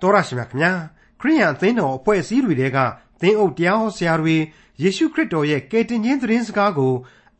[0.00, 0.72] တော်ရရှိမြခင်ဗျာ
[1.20, 2.78] ခရိယန်အသင်းတော်အဖွဲ့အစည်းတွေတဲက
[3.20, 4.36] သင်းအုပ်တရားဟောဆရာတွေ
[4.82, 6.94] ယေရှုခရစ်တော်ရဲ့ကယ်တင်ခြင်းသတင်းစကားကို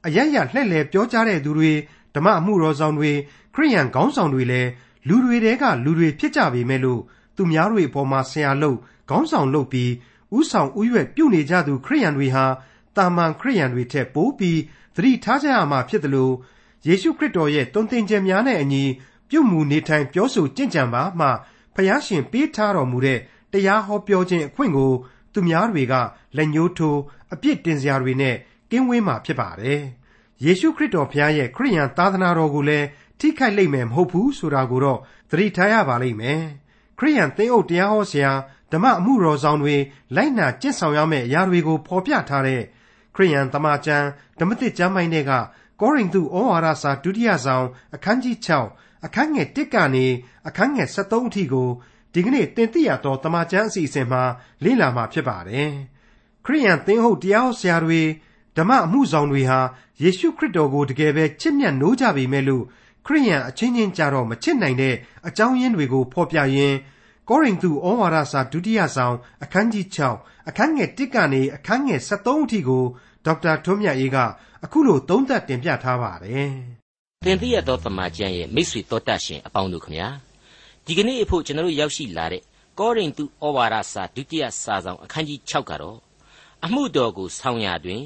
[0.06, 1.73] အယံ့ရလှည့်လည်ပြောကြားတဲ့သူတွေ
[2.15, 3.12] ဓမ္မအမှုတော်ဆောင်တွေ
[3.54, 4.69] ခရိယန်ခေါင်းဆောင်တွေလည်း
[5.09, 7.01] လူတွေတဲကလူတွေဖြစ်ကြပေမဲ့လို့
[7.37, 8.79] သူများတွေအပေါ်မှာဆရာလုပ်
[9.11, 9.90] ခေါင်းဆောင်လုပ်ပြီး
[10.38, 12.45] ဥဆောင်ဥရွက်ပြုနေကြသူခရိယန်တွေဟာ
[12.97, 14.58] တာမန်ခရိယန်တွေထက်ပိုပြီး
[14.97, 16.34] သတိထားကြရမှာဖြစ်တယ်လို့
[16.87, 18.84] ယေရှုခရစ်တော်ရဲ့တုံ့တင်ခြင်းများနဲ့အညီ
[19.30, 21.29] ပြုမှုနေထိုင်ပြောဆိုကြင်ကြံပါမှ
[21.80, 23.19] ဖျားရှင်ပေးထားတော်မူတဲ့
[23.52, 24.93] တရားဟောပြောခြင်းအခွင့်ကို
[25.33, 25.95] သူများတွေက
[26.37, 27.01] လက်ညှိုးထိုး
[27.33, 28.37] အပြစ်တင်စရာတွေနဲ့
[28.70, 29.80] ကင်းဝေးမှာဖြစ်ပါတယ်။
[30.45, 32.87] ယေရှုခရစ်တော်ဖျားရဲ့ခရိယန်သာသနာတော်ကိုလည်း
[33.19, 36.43] ထိခိုက်လိမ့်မယ်မဟုတ်ဘူးဆိုတာကိုတော့သတိထားရပါလိမ့်မယ်။
[36.98, 38.33] ခရိယန်သင်းအုပ်တရားဟောဆရာ
[38.73, 39.77] ဓမ္မအမှုတော်ဆောင်တွေ
[40.17, 42.62] လိုက်နာကျင့်ဆောင်ရမယ့်အရာတွေကိုဖော်ပြထားတဲ့
[43.15, 44.06] ခရိယန်တမန်ကျမ်း
[44.39, 45.33] ဓမ္မသစ်ကျမ်းပိုင်းတွေက
[45.81, 50.07] ကောရိန္သုဩဝါဒစာဒုတိယဆောင်အခန်းကြီး6 အခန်းငယ်1ကနေ
[50.49, 51.69] အခန်းငယ်73အထိကို
[52.15, 54.23] ဒီကနေ့တင်ပြရတော့တမန်ကျမ်းအစီအစဉ်မှာ
[54.65, 55.71] လေ့လာမှာဖြစ်ပါတယ်။
[56.45, 58.03] ခရိယန်သင်းဟုတ်တရားဟောဆရာတွေ
[58.57, 59.61] ဓမ္မအမှုဆောင်တွေဟာ
[60.03, 62.65] ယေရှုခရစ်တော်ကိုတကယ်ပဲချစ်မြတ်နိုးကြပေမဲ့လို့
[63.07, 64.95] ခရိယန်အချင်းချင်းကြတော့မချစ်နိုင်တဲ့
[65.27, 66.77] အကြောင်းရင်းတွေကိုဖော်ပြရင်း
[67.29, 69.87] ကောရိန္သုဩဝါဒစာဒုတိယဆောင်အခန်းကြီး
[70.19, 72.85] 6အခန်းငယ်1ကနေအခန်းငယ်73အထိကို
[73.25, 74.17] ဒေါက်တာထွန်းမြတ်အေးက
[74.64, 76.55] အခုလိုသုံးသပ်တင်ပြထားပါတယ်။
[77.27, 80.09] သင်သိရသောတမန်ကျမ်းရဲ့မိတ်ဆွေတော်တတ်ရှင်အပေါင်းတို့ခမညာ
[80.85, 82.43] ဒီကနေ့အဖို့ကျွန်တော်တို့ရောက်ရှိလာတဲ့
[82.79, 85.98] ကောရိန္သုဩဝါဒစာဒုတိယစာဆောင်အခန်းကြီး6ကတော့
[86.65, 88.03] အမှုတော်ကိုဆောင်ရာတွင်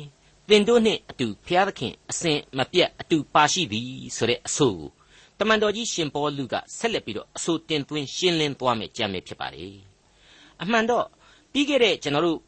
[0.48, 4.91] သင်တို့နှင့်အတူဖျားသခင်အစဉ်မပြတ်အတူပါရှိသည်ဆိုတဲ့အဆိုကို
[5.39, 9.67] တမန်တော်ကြီးရှင်ပေါလုကဆက်လက်ပြီးတော့အဆိုတင်သွင်းရှင်းလင်းသွားမယ်ကြံမယ်ဖြစ်ပါလေ
[10.62, 11.07] အမှန်တော့
[11.53, 12.39] ပြီးခဲ့တဲ့ကျွန်တော်တို့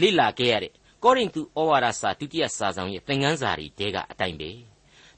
[0.00, 0.72] လေ့လာခဲ့ရတဲ့
[1.04, 4.71] ကောရိန္သုဩဝါဒစာဒုတိယစာဆောင်ရဲ့သင်ခန်းစာတွေတဲကအတိုင်းပဲ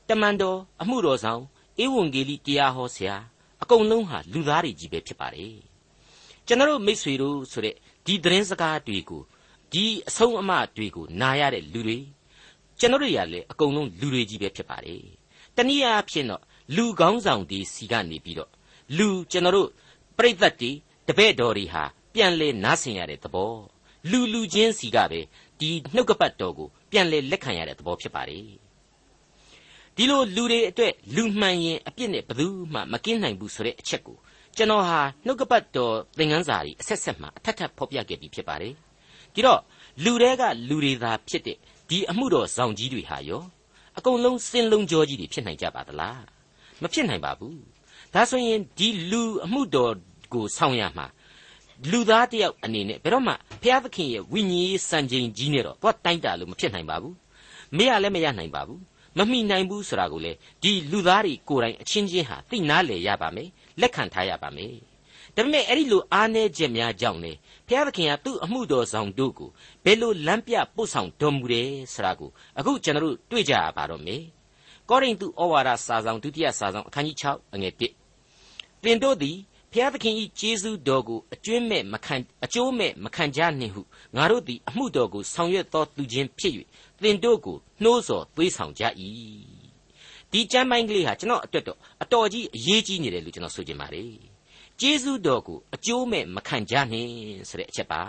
[0.09, 1.43] တမန်တော်အမှုတော်ဆောင်
[1.83, 3.17] ဧဝံဂေလိတရားဟောဆရာ
[3.63, 5.57] အကုန်လုံးဟာလူသားတွေကြီးပဲဖြစ်ပါတယ်
[6.47, 7.75] ကျွန်တော်တို့မိษွေတို့ဆိုတဲ့
[8.07, 9.23] ဒီသတင်းစကားတွေကို
[9.73, 11.99] ဒီအဆုံးအမတွေကိုနားရတဲ့လူတွေ
[12.79, 15.03] ကျွန်တော်တို့ရလည်းအကုန်လုံးလူတွေကြီးပဲဖြစ်ပါတယ်
[15.57, 16.43] တနည်းအားဖြင့်တော့
[16.77, 18.51] လူကောင်းဆောင်ဒီစီကနေပြီးတော့
[18.98, 19.69] လူကျွန်တော်တို့
[20.19, 20.70] ပြိဿတ်တွေ
[21.09, 23.55] တပည့်တော်တွေဟာပြန်လဲနားဆင်ရတဲ့သဘော
[24.11, 25.20] လူလူချင်းစီကပဲ
[25.61, 28.64] ဒီနှုတ်ကပတ်တော်ကိုပြန်လဲလက်ခံရတဲ့သဘောဖြစ်ပါတယ်
[29.97, 34.17] ဒီလိုလူတွေအတွက်လူမှန်ရင်အပြစ်နဲ့ဘယ်သူမှမကင်းနိုင်ဘူးဆိုတဲ့အချက်ကို
[34.57, 38.75] ကျွန်တော်ဟာနှုတ်ကပတ်တော်သင်ခန်းစာကြီးအဆက်ဆက်မှအထက်ထပ်ဖော်ပြခဲ့ပြီးဖြစ်ပါတယ်
[39.35, 39.61] ဒီတော့
[40.05, 41.57] လူတွေကလူတွေသာဖြစ်တဲ့
[41.89, 43.43] ဒီအမှုတော်ဆောင်ကြီးတွေဟာရော
[43.99, 46.23] အကုန်လုံးစင်လုံးကြောကြီးတွေဖြစ်နိုင်ကြပါသလား
[46.83, 47.59] မဖြစ်နိုင်ပါဘူး
[48.15, 49.93] ဒါဆိုရင်ဒီလူအမှုတော်
[50.33, 51.07] ကိုဆောင်ရမှာ
[51.91, 53.33] လူသားတယောက်အနေနဲ့ဘယ်တော့မှ
[53.63, 57.15] ဘုရားသခင်ရဲ့ဝိညာဉ်ရေးစံချိန်ကြီးနဲ့တော့သွားတိုင်းတာလို့မဖြစ်နိုင်ပါဘူး
[57.77, 58.81] မရလည်းမရနိုင်ပါဘူး
[59.19, 60.33] မမိနိုင်ဘူးဆိုတာကိုလေ
[60.63, 63.48] ဒီလူသားတွေကိုယ်တိုင်အချင်းချင်းဟာသိနာလေရပါမယ်
[63.80, 64.75] လက်ခံထားရပါမယ်
[65.36, 67.33] ဒါပေမဲ့အဲ့ဒီလိုအားနည်းချက်များကြောင့်လေ
[67.69, 69.51] ဘုရားသခင်ကသူ့အမှုတော်ဆောင်တို့ကို
[69.85, 74.23] ဘယ်လိုလမ်းပြပို့ဆောင်တော်မူတယ်ဆိုတာကိုအခုကျွန်တော်တို့တွေ့ကြရပါတော့မယ်
[74.89, 79.36] ကောရိန္သုဩဝါဒစာဆောင်ဒုတိယစာဆောင်အခန်းကြီး6အငယ်1သင်တို့သည်
[79.73, 83.83] ဖျားသခင်ဤကျေးဇူးတော်ကိုအကျွမ်းမဲ့မခံအကျိုးမဲ့မခံကြနှင့်ဟု
[84.17, 86.55] ငါတို့သည်အမှုတော်ကိုဆောင်ရွက်သောသူချင်းဖြစ်၍
[87.03, 88.85] သင်တို့ကိုနှိုးဆော်သွေးဆောင်ကြ၏
[90.33, 94.13] ဒီကျမ်းပိုင်းကလေးဟာကျွန်တော်အတွက်တော့အတော်ကြီးအရေးကြီးနေတယ်လို့ကျွန်တော်ဆိုချင်ပါတယ်
[94.81, 97.13] ကျေးဇူးတော်ကိုအကျိုးမဲ့မခံကြနှင့်
[97.49, 98.03] ဆိုတဲ့အချက်ပါ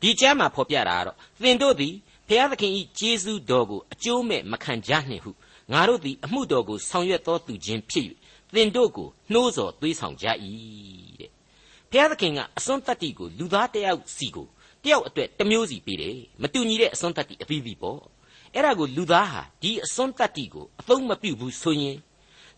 [0.00, 1.94] ဒီကျမ်းမှာဖော်ပြတာကတော့သင်တို့သည်
[2.28, 5.30] ဖျားသခင်ဤကျေးဇူးတော်ကိုအကျိုးမဲ့မခံကြနှင့်ဟု
[5.72, 8.06] ငါတို့သည်အမှုတော်ကိုဆောင်ရွက်သောသူချင်းဖြစ်၍
[8.54, 10.26] သင်တို့ကိုနှိုးဆော်သွေးဆောင်ကြ၏
[11.20, 11.30] တဲ့
[11.90, 14.48] ဘုရားသခင်ကအစွန်းတတ္တိကိုလူသားတယောက်စီကို
[14.84, 18.00] တယောက်အတွက်တစ်မျိုးစီပေးတယ်မတူညီတဲ့အစွန်းတတ္တိအသီးသီးပေါ့
[18.54, 21.96] အဲ့ဒါကိုလူသားဟာဒီအစွန်းတတ္တိကိုအသုံးမပြုဘူးဆိုရင်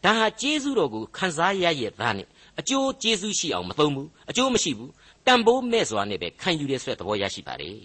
[0.04, 2.28] ဒါဟာကျေးဇူးတော်ကိုခံစားရရဲ့သားနဲ့
[2.60, 4.92] အကျိုးကျေးဇူးရှိအောင်မသုံးဘူးအကျိုးမရှိဘူး
[5.26, 7.78] တန်ဖိုးမဲ့စွာနဲ့ပဲခံယူရဲဆိုတဲ့သဘောရရှိပါတယ်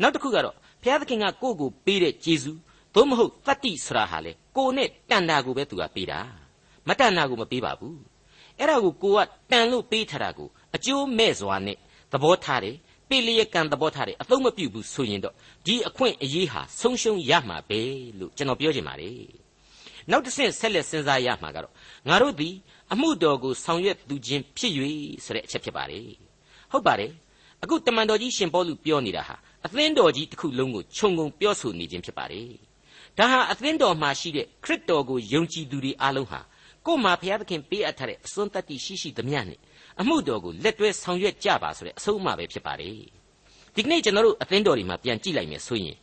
[0.00, 2.58] နောက်တစ်ခုကတော့ဘုရားသခင်ကကိုယ့်ကိုပေးတဲ့ကျေးဇူး
[2.94, 6.20] သို့မဟုတ်တတ္တိဆရာဟာလေကိုနဲ့တန်တာကိုပဲသူကပေးတာ
[6.88, 7.98] မတန်တာကိုမပေးပါဘူး
[8.58, 9.18] အဲ့ဒါကိုကိုက
[9.50, 11.76] တန်လို့ပေးထားတာကိုအကျိုးမဲ့စွာနဲ့
[12.12, 12.76] သဘောထားတယ်
[13.10, 15.34] ပိလျက်ကံသဘောထားတယ်အသုံးမပြုဘူးဆိုရင်တော့
[15.66, 17.80] ဒီအခွင့်အရေးဟာဆုံးရှုံးရမှာပဲ
[18.18, 19.18] လို့ကျွန်တော်ပြောချင်ပါတယ်
[20.10, 21.74] နောက်တစ်ဆင့်ဆက်လက်စဉ်းစားရမှာကတော့
[22.08, 22.54] ငါတို့သည်
[22.92, 24.72] အမှုတော်ကိုဆောင်ရွက်သူချင်းဖြစ်၍
[25.24, 26.08] ဆိုတဲ့အချက်ဖြစ်ပါတယ်
[26.70, 27.12] ဟုတ်ပါတယ်
[27.62, 29.36] အခုတမန်တော်ကြီးရှင်ပေါလုပြောနေတာဟာ
[29.66, 32.50] အသင်းတော်ကြီးတစ်ခုလုံးကိုခြုံငုံပြောဆိုနေခြင်းဖြစ်ပါတယ်
[33.18, 36.40] ဒါဟာအသင်းတော်မှာရှိတဲ့ခရစ်တော်ကိုယုံကြည်သူတွေအားလုံးဟာ
[36.86, 39.58] ကို့မှာဘုရားသခင်ပေးအပ်ထားတဲ့အစွန်းတတ္တိရှိရှိသမျှနဲ့
[40.00, 42.94] အမှုတော်ကိုလက်တွဲဆောင်ရွက်ကြပါဆိုတဲ့အဆုံးအမပဲဖြစ်ပါတယ်
[43.74, 45.96] ဒီကနေ့ကျွန်တော်တို့အသင်းတော်တွေမှာပြန်ကြည့်လိုက်မယ်ဆိုရင်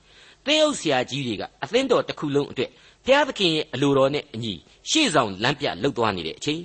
[0.45, 2.69] သင်းအုပ်ဆရာကြီးတွေကအသင်းတော်တစ်ခုလုံးအတွက်
[3.05, 4.53] ဘုရားသခင်ရဲ့အလိုတော်နဲ့အညီ
[4.89, 6.61] ရှေ့ဆောင်လမ်းပြလှုပ်သွားနေတဲ့အချိန်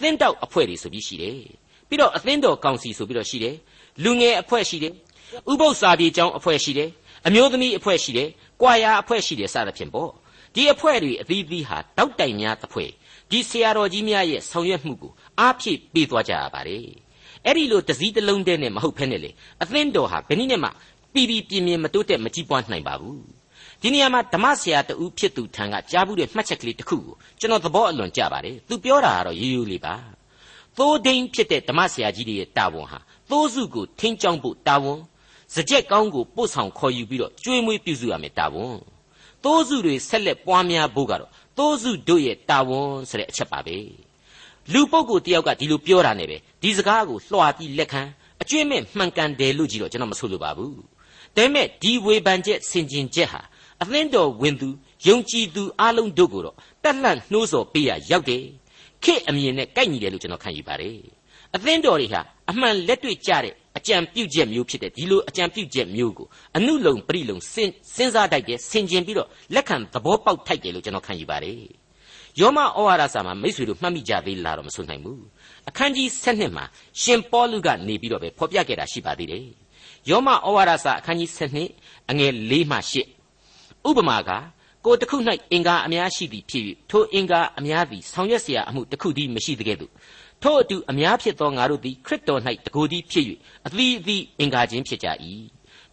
[0.00, 1.38] သင်းတောက်အဖွဲ့တွေဆိုပြီးရှိတယ်
[1.88, 3.56] ပြီးတော့အသင်းတော်ကောင်စီဆိုပြီးတော့ရှိတယ်
[4.04, 4.92] လူငယ်အဖွဲ့ရှိတယ်
[5.52, 6.90] ဥပုသ္စာပြေကျောင်းအဖွဲ့ရှိတယ်
[7.26, 8.28] အမျိုးသမီးအဖွဲ့ရှိတယ်
[8.60, 10.10] ကွာရာအဖွဲ့ရှိတယ်စသဖြင့်ပေါ့
[10.54, 12.90] ဒီအဖွဲ့တွေအသီးသီးဟာတောက်တိုင်များတစ်ဖွဲ့
[13.30, 16.84] ဒီဆရာတော်ကြီးများရဲ့ဆောင်ရွက်မှုကို အားဖြည့်ပေးသွားကြရပါတယ်
[17.44, 19.30] အဲ့ဒီလိုတစည်းတစ်လုံးတည်းနဲ့မဟုတ်ဖ ೇನೆ လေ
[19.62, 20.68] အသင်းတော်ဟာဘယ်နည်းနဲ့မှ
[21.12, 23.22] ပြည်ပြည်ပြင်းပြင်းမတိုးတက်မကြီးပွားနိုင်ပါဘူး
[23.80, 29.94] ဒီနေရာမှာဓမ္မဆရာတူဖြစ်သူထံကကြားဘူးတဲ့မှတ်ချက်ကလေးတစ်ခုကိုကျွန်တော်သဘောအလွန်ကျပါတယ်သူပြောတာကတော့ရိုးရိုးလေးပါ
[30.76, 32.98] သိုးဒိန်ဖြစ်တဲ့ဓမ္မဆရာကြီးတွေရဲ့တာဝန်ဟာ
[33.30, 35.00] သိုးစုကိုထိန်းကျောင်းဖို့တာဝန်
[35.54, 38.76] စကြက်ကောင်းကိုပို့ဆောင်ခေါ်ယူပြီးတော့ကျွေးမွေးပြုစုရမယ်တာဝန်
[39.44, 43.76] သိုးစုတွေဆက်လက်ပွားများဖို့ကတော့သိုးစုတို့ရဲ့တာဝန်ဆိုတဲ့အချက်ပါပဲ
[44.72, 48.02] လူပုဂ္ဂိုလ်တယောက်ကဒီလိုပြောတာနဲ့ပဲဒီစကားကိုလွှာပြီးလက်ခံ
[48.42, 50.82] အကျွင့်မဲ့မှန်ကန်တယ်လို့ကြီးတော့ကျွန်တော်မဆိုလိုပါဘူးဒါ
[51.36, 53.40] ပေမဲ့ဒီဝေဖန်ချက်ဆင်ခြင်ချက်ဟာ
[53.82, 54.68] အသင်းတော်ဝင်သူ
[55.06, 58.44] ယုံကြည်သူအလုံးတို့ကိုတော့တက်လှန့်နှိုးဆော်ပေးရရောက်တယ်
[59.04, 60.98] ခေအမြင်နဲ့ကိုက်ညီတယ်လို့ကျွန်တော်ခံယူပါတယ်
[61.54, 62.20] အသင်းတော်တွေဟာ
[62.50, 66.26] အမှန်လက်တွေ့ကြတဲ့အကြံပြုချက်မျိုးဖြစ်တဲ့ဒီလိုအကြံပြုချက်မျိုးကို
[66.56, 71.83] အနုလုံပရိလုံစဉ်းစားတတ်တယ်ဆင်ခြင်ပြီးတော့လက်ခံသဘောပေါက်ထိုက်တယ်လို့ကျွန်တော်ခံယူပါတယ်
[72.41, 75.23] ယောမဩဝါဒစာမှာမိษွေတို့မှတ်မိကြသေးလားတော့မဆိုနိုင်ဘူး
[75.69, 76.65] အခန်းကြီး7မှာ
[77.01, 79.45] ရှင်ပေါလုကနေပြီးတော့ပဲဖော်ပြခဲ့တာရှိပါသေးတယ်
[80.09, 81.29] ယောမဩဝါဒစာအခန်းကြီး
[81.71, 82.77] 7အငယ်၄မှ
[83.33, 84.31] 8ဥပမာက
[84.85, 85.17] ကိုတစ်ခု၌
[85.51, 89.91] အင်္ဂါအများရှိသည်ဖြစ်၍ထိုအင်္ဂါအများသည်ဆောင်ရွက်เสียအမှုတစ်ခုတည်းမရှိတကဲ့သို့
[90.43, 93.25] ထို့အတူအများဖြစ်သောငါတို့သည်ခရစ်တော်၌တကိုယ်တည်းဖြစ်၍
[93.67, 95.07] အသီးအသီးအင်္ဂါချင်းဖြစ်ကြ၏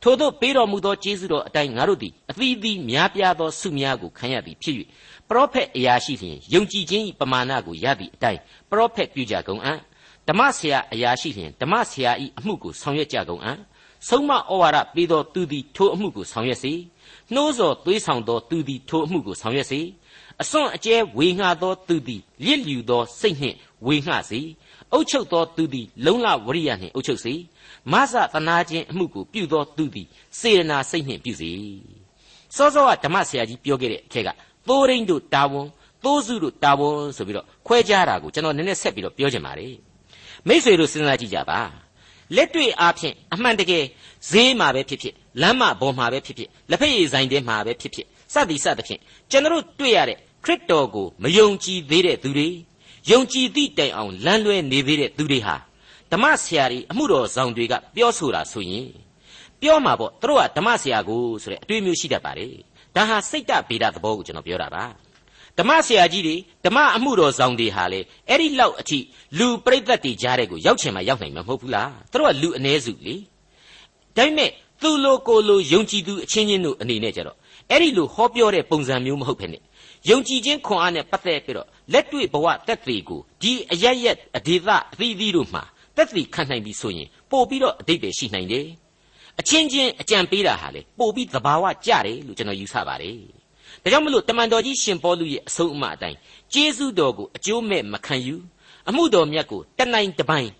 [0.02, 4.76] ထို့သောပေးတော်မူသောကျေးဇူးတော်အတိုင်းငါတို့သည်အသီးသီးများပြားသောဆုများကိုခံရသည်ဖြစ်၍
[5.31, 8.39] ပရောဖက်အရာရှိလျင်ယုံကြည်ခြင်း၏ပမာဏကိုရသည့်အတိုင်း
[8.69, 9.79] ပရောဖက်ပြုကြကုန်အံ့
[10.27, 13.57] ဓမ္မဆရာအရာရှိလျင်ဓမ္မဆရာ၏အမှုကိုဆောင်ရွက်ကြကုန်အံ့
[14.07, 16.73] ဆုံးမဩဝါဒပေးသောသူသည်ထိုအမှုကိုဆောင်ရွက်စေ
[17.33, 19.79] နှိုးဆော်သွေးဆောင်သောသူသည်ထိုအမှုကိုဆောင်ရွက်စေ
[20.41, 23.55] အစွန့်အကျဲဝေငှသောသူသည်လစ်လျူသောစိတ်နှင့်
[23.85, 24.41] ဝေငှစေ
[24.93, 27.33] အုတ်ချုပ်သောသူသည်လုံလဝရိယနှင့်အုတ်ချုပ်စေ
[27.91, 30.07] မဆသနာခြင်းအမှုကိုပြုသောသူသည်
[30.39, 31.51] စေရနာစိတ်နှင့်ပြုစေ
[32.55, 34.29] စောစောကဓမ္မဆရာကြီးပြောခဲ့တဲ့အထက်က
[34.67, 35.67] သိုးရင်းတို့တာဝန်
[36.03, 39.75] သိုးစုတို့တာဝန်ဆိုပြီးတော့ခွဲခြားတာကိုကျွန်တော်နည်းနည်းဆက်ပြီးတော့ပြောချင်ပါတယ်
[40.47, 41.59] မိษွေတို့စဉ်းစားကြည့်ကြပါ
[42.35, 43.83] လက်တွေ့အားဖြင့်အမှန်တကယ်
[44.29, 48.99] ဈေးမှာပဲဖြစ်ဖြစ်လမ်းမပေါ်မှာပဲဖြစ်ဖြစ်လက်ဖက်ရည်ဆိုင်ထဲမှာပဲဖြစ်ဖြစ်စသည်စသဖြင့်
[49.31, 52.49] ကျွန်တော်တို့တွေ့ရတဲ့ခရစ်တော်ကိုမယုံကြည်သေးတဲ့သူတွေ
[53.11, 55.55] ယုံကြည်သည့်တိုင်အောင်လမ်းလွဲနေသေးတဲ့သူတွေဟာ
[56.11, 58.87] ဓမ္မဆရာကြီးအမှုတော်ဆောင်တွေကပြောဆိုတာဆိုရင်
[59.61, 62.53] ပြောမှာပေါ့သူတို့ကဓမ္မဆရာကိုဆိုတဲ့အတွေ့အမျိုးရှိတတ်ပါတယ်
[62.95, 64.85] ဒါဟာစိတ်တဗေဒသဘောကိုကျွန်တော်ပြောတာပါ
[65.57, 66.35] ဓမ္မဆရာကြီးတွေ
[66.65, 67.99] ဓမ္မအမှုတော်ဆောင်တွေဟာလေ
[68.29, 68.99] အဲ့ဒီလောက်အထိ
[69.37, 73.15] လူပြိဿတ်တွေကြားတဲ့ကိုရောက်ချင်မှရောက်နိုင်မှာမဟုတ်ဘူးလားသူတို့ကလူအ ਨੇ စုလေ
[74.15, 74.49] ဒါပေမဲ့
[74.81, 77.37] သူလိုကိုလိုယုံကြည်သူအချင်းချင်းတို့အနေနဲ့ကြတော့
[77.69, 79.57] အဲ့ဒီလိုဟောပြောတဲ့ပုံစံမျိုးမဟုတ်ဖ ೇನೆ
[80.09, 85.63] ယုံကြည်ခြင်းခွန်အားနဲ့ပတ်သက်ပြီးတော့လက်တွေ့ဘဝတက်တွေကိုဒီအရရက်အဒေသအသီးသီးတို့မှာ
[85.95, 88.65] တက်တည်ခံနိုင်ပြီဆိုရင်ပို့ပြီးတော့အတိတ်ပဲရှိနိုင်တယ်
[89.39, 93.15] အချင်းချင်းအကြံပေးတာဟာလေပို့ပြီးသဘာဝကြတယ်လို့ကျွန်တော်ယူဆပါတယ်
[93.83, 96.17] ဒါကြောင့်မလို့တမန်တော်ကြီးရှင်ပေါလုရဲ့အဆုံးအမအတိုင်း
[96.53, 98.35] ကျေးဇူးတော်ကိုအကျိုးမဲ့မခံယူ
[98.89, 100.51] အမှုတော်မြတ်ကိုတနိုင်တပိုင်း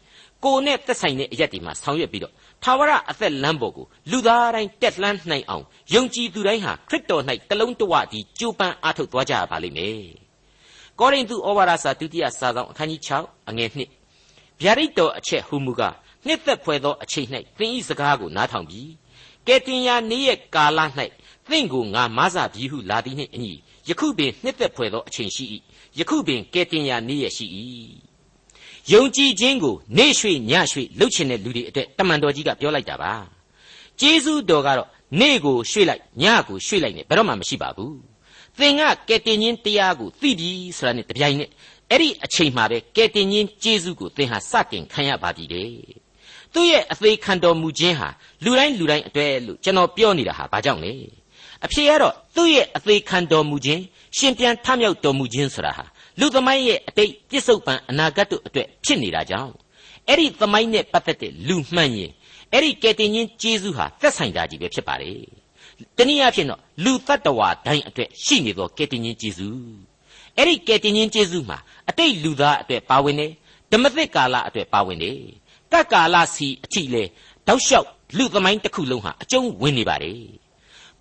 [0.44, 2.34] ကိုနဲ့သက်ဆိုင်တဲ့အရက်ဒီမှာဆောင်ရွက်ပြီးတော့
[2.64, 10.06] ထာဝရအသက်လမ်းပေါ်ကိုလူသားတိုင်းတက်လှမ်းနိုင်အောင်ယုံကြည်သူတိုင်းဟာခရစ်တော်၌တလုံးတဝတည်းကြိုးပမ်းအားထုတ်သွားကြပါလိမ့်မယ်။
[11.00, 15.96] ကောရိန္သုဩဝါဒစာဒုတိယစာဆောင်အခန်းကြီး6အငယ်1ဗျာဒိတ်တော်အချက်ဟူမူကား
[16.26, 17.28] နှစ်သက်ဖွယ်သောအချိန်၌
[17.58, 18.92] သင်၏စကားကိုနားထောင်ပြီး
[19.48, 20.80] ကဲတင်ရာနေ့ရက်ကာလ၌
[21.50, 23.54] သင်ကိုငါမဆပြီဟုလာသည်နှင့်အညီ
[23.90, 25.46] ယခုပင်နှစ်သက်ဖွယ်သောအချိန်ရှိ၏
[26.00, 27.46] ယခုပင်ကဲတင်ရာနေ့ရက်ရှိ၏
[28.92, 33.14] ယုံကြည်ခြင်းကိုနေရွှေညရွှေလှုပ်ချင်တဲ့လူတွေအတွက်တမန်တော်ကြီးကပြောလိုက်တာပါ
[34.00, 37.98] ကျေးဇူးတော်ကတော့နေ့ကိုရွှေ့လိုက်ညကိုရွှေ့လိုက်နဲ့ဘယ်တော့မှမရှိပါဘူး
[38.60, 41.50] သင်ကကဲတင်ခြင်းတရားကိုသိပြီဆိုတာနဲ့တပြိုင်နက်
[41.90, 46.01] အဲ့ဒီအချိန်မှာပဲကဲတင်ခြင်းကျေးဇူးကိုသင်ဟာစတင်ခံရပါပြီတဲ့
[46.54, 48.10] သူ့ရဲ့အသေးခံတော်မူခြင်းဟာ
[48.44, 50.94] လူတိုင်းလူတိုင်းအတွက်လို့ကျွန်တော်ပြောနေတာဟာဘာကြောင့်လဲ
[51.66, 53.82] အဖြေကတော့သူ့ရဲ့အသေးခံတော်မူခြင်း
[54.18, 55.86] ရှင်ပြန်ထမြောက်တော်မူခြင်းဆိုတာဟာ
[56.20, 59.54] လူသမိုင်းရဲ့အတိတ်ပြစ္ဆုတ်ပံအနာဂတ်တို့အတွက်ဖြစ်နေတာကြောင့်
[60.08, 62.12] အဲ့ဒီသမိုင်းနဲ့ပတ်သက်တဲ့လူမှန်ရင်
[62.54, 65.20] အဲ့ဒီကယ်တင်ရှင်ဂျေဇုဟာသက်ဆိုင်တာကြီးပဲဖြစ်ပါတယ်
[65.98, 69.50] တနည်းအားဖြင့်တော့လူတ attva တိုင်းအတွက်ရှိနေသောကယ်တင်ရှင်ဂျေဇု
[70.38, 71.58] အဲ့ဒီကယ်တင်ရှင်ဂျေဇုမှာ
[71.90, 73.32] အတိတ်လူသားအတွက်ပါဝင်တယ်
[73.72, 75.18] ဓမ္မသစ်ကာလအတွက်ပါဝင်တယ်
[75.73, 77.05] ကတ်ကာလစီအထိလေ
[77.47, 80.21] တောက်လျှောက်လူသမိုင်းတစ်ခုလုံးဟာအကျုံးဝင်နေပါတယ်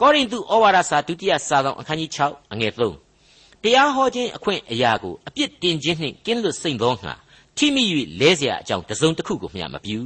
[0.02, 2.74] ကောရိန္သုဩဝါဒစာဒုတိယစာဆောင်အခန်းကြီး6အငယ်
[3.16, 7.14] 3တရားဟောခြင်းအခွင့်အရာကိုအပြစ်တင်ခြင်းနှင့်ကင်းလွတ်စိမ့်သောငါ
[7.58, 7.84] ထိမိ၍
[8.20, 10.00] လဲเสียအကြောင်းတစုံတစ်ခုကိုမျှမပြု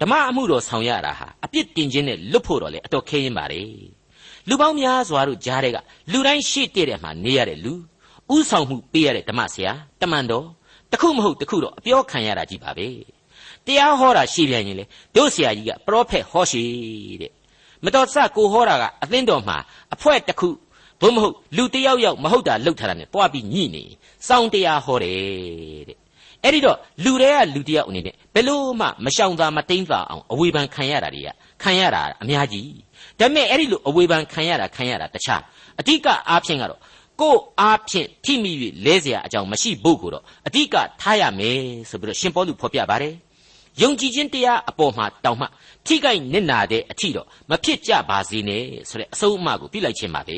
[0.00, 3.62] ဓမ္မအမှုတော်ဆောင်ရတာဟာအပြစ်တင်ခြင်းနဲ့လွတ်ဖို့တော့လေအတော်ခဲရင်ပါလေ
[4.48, 5.76] လူပေါင်းများစွာတို့ကြားတဲ့က
[6.12, 7.72] လူတိုင်းရှေ့တည့်တဲ့မှာနေရတဲ့လူ
[8.34, 10.46] ဥဆောင်မှုပေးရတဲ့ဓမ္မဆရာတမန်တော်
[10.92, 12.86] တခုမဟုတ်တခုတော့အပြောခံရတာကြီးပါပဲ
[13.68, 14.84] တရားဟောတာရှေ့ပြန်ရင်လေ
[15.16, 16.62] တို့ဆရာကြီးကပရောဖက်ဟောရှိ
[17.20, 17.32] တဲ့
[17.84, 19.56] မတော်စကိုဟောတာကအသင်းတော်မှာ
[19.94, 20.48] အဖွဲ့တစ်ခု
[21.00, 23.82] ဘုမဟုတ်လူတယောက်ယောက်မဟုတ်တာလှုပ်ထားတာနဲ့တွားပြီးညှိနေ
[24.28, 25.98] စောင်းတရားဟောတယ်တဲ့
[26.44, 31.28] အဲ့ဒီတော့လူတွေကလူတယောက်အနေနဲ့ဘယ်လို့မှမရှောင်သာမတိမ့်သာအောင်အဝေဖန်ခံရတာတွေက
[31.62, 32.70] ခံရတာအများကြီး
[33.20, 35.42] ဒါပေမဲ့အဲ့ဒီလိုအဝေဖန်ခံရတာခံရတာတခြား
[35.80, 36.80] အဓိကအားဖြင့်ကတော့
[37.20, 38.52] ကိုယ်အားဖြင့်ထိမိ၍
[38.84, 41.58] လဲเสียအကြောင်းမရှိဖို့ကိုတော့အဓိကထားရမယ်
[41.90, 43.14] ဆိုပြီးတော့ရှင်ပေါလုဖော်ပြပါတယ်
[43.81, 45.47] ယုံကြည်ခြင်းတရားအပေါ်မှာတောင်းမှ
[45.85, 50.29] ထိခိုက်နစ်နာတဲ့အထီတော့မဖြစ်ကြပါစေနဲ့ဆိုတဲ့အဆုံးအမကိုပြလိုက်ခြင်းပါပ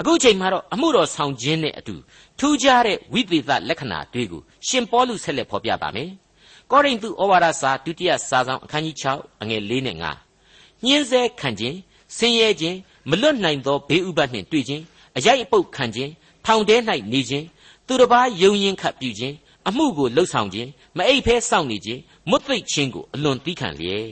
[0.00, 1.94] အခုချိန်မှာတော့အမှုတော်ဆောင်ခြင်းနဲ့အတူ
[2.38, 6.10] ထူးခြားတဲ့ဝိသေသလက္ခဏာတွေကိုရှင်ပေါလုဆက်လက်ဖော်ပြပါမယ်
[6.70, 11.76] ကောရိန္သုဩဝါဒစာဒုတိယစာဆောင်အခန်းကြီး6အငယ်၄နဲ့5ညှင်းဆဲခံခြင်း
[12.16, 12.76] ဆင်းရဲခြင်း
[13.10, 14.82] မလွတ်နိုင်သောဘေးဥပတ်နှင့်တွေ့ခြင်း
[15.16, 16.10] အရိုက်အပုတ်ခံခြင်း
[16.44, 16.76] ထောင်ထဲ၌
[17.12, 17.46] နေခြင်း
[17.86, 19.34] သူတစ်ပါးယုံရင်ခတ်ပြုခြင်း
[19.68, 22.00] အမှုကိုလှုပ်ဆောင်ခြင်းမအိပ်ဖဲစောင့်နေခြင်း
[22.30, 24.08] မွတ်သိပ်ခြင်းကိုအလွန်သီးခံလျက်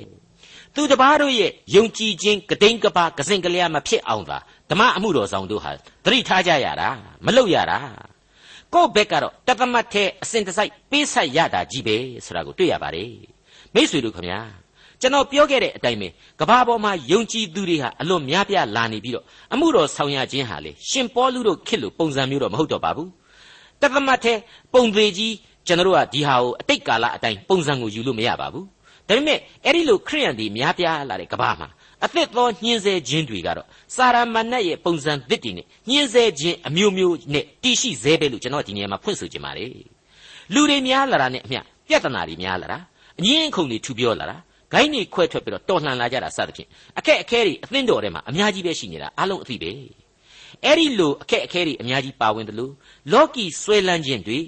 [0.75, 4.39] သူတစ်ပါးတို့ရဲ့ယုံကြည်ခြင်းကတိန်ကပါကစင်ကလျာမဖြစ်အောင်သာ
[4.71, 5.71] ဓမ္မအမှုတော်ဆောင်တို့ဟာ
[6.05, 6.89] သတိထားကြရတာ
[7.27, 7.79] မလုပ်ရတာ
[8.75, 13.13] ကိုယ့်ဘက်ကတော့တသမတ်တဲ့အစဉ်တစိုက်ပေးဆက်ရတာကြီးပဲဆိုတာကိုတွေ့ရပါတယ်
[13.75, 14.41] မိတ်ဆွေတို့ခမညာ
[15.01, 16.09] ကျွန်တော်ပြောခဲ့တဲ့အတိုင်းပဲ
[16.41, 23.11] ကဘာပေါ်မှာယုံကြည်သူတွေဟာအလွန်များပြားလာနေပြီးတော့အမှုတော်ဆောင်ရခြင်းဟာလေရှင်ပေါလုတို့ခေတ်လိုပုံစံမျိုးတော့မဟုတ်တော့ပါဘူး
[23.81, 24.39] တသမတ်တဲ့
[24.73, 25.35] ပုံသေးကြီး
[25.67, 28.67] ကျွန်တော်တို့ကဒီဟာကိုအတိတ်ကာလအတိုင်းပုံစံကိုယူလို့မရပါဘူး
[29.09, 31.69] ဒါပေမဲ့အဲ့ဒီလိုခရိယန်တွေများပြားလာတဲ့ကဘာမှာ
[32.05, 33.67] အသစ်သောညှင်းဆဲခြင်းတွေကတော့
[33.97, 39.69] စာရမဏတ်ရဲ့ပုံစံသစ်တွေနဲ့ညှင်းဆဲခြင်းအမျိုးမျိုးနဲ့တည်ရှိသေးပဲလို့ကျွန်တော်ဒီနေရာမှာဖွင့်ဆိုချင်ပါတယ်
[40.55, 42.79] လူတွေများလာတာနဲ့အမျှပြဿနာတွေများလာတာ
[43.19, 44.37] အငင်းအခုန်တွေထူပြောလာတာ
[44.73, 49.71] ဂိုင်းတွေခွဲထွက်ပြီးတော့တော်လှန်လာကြတာစသဖြင့်အခက်အခဲတွေအသင်းတော်ထဲမှာအများကြီးပဲရှိနေတာအလုံးအသိပဲ
[50.65, 52.73] အဲ့ဒီလိုအခက်အခဲတွေအများကြီးပါဝင်တယ်လို့
[53.13, 54.39] လောကီဆွဲလန်းခြင်းတွေ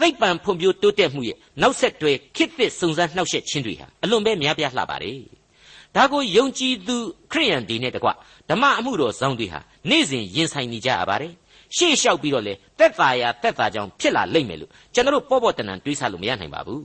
[0.00, 5.20] သိပ္ပံဖွံ့ဖြိုးတိုးတက်မှုရဲ့နောက်ဆက်တွဲခစ်သစ်စုံစမ်းနှောက်ယှက်ခြင်းတွေဟာအလွန်ပဲများပြားလှပါတယ်
[5.96, 6.96] ဒါကိုယုံကြည်သူ
[7.32, 8.08] ခရိယန်ဒီနဲ့တကွ
[8.50, 9.60] ဓမ္မအမှုတော်ဇောင်းတွေဟာ
[9.90, 11.32] နေ့စဉ်ရင်ဆိုင်နေကြရပါတယ်
[11.76, 16.84] ရှေ့လျှောက်ပြီးတော့လေတက်တာယာတက်တာကြောင့်ဖြစ်လာလိမ့်မယ်လို့ကျွန်တော်တို့ပေါ့ပေါ့တန်တန်တွေးဆလို့မရနိုင်ပါဘူး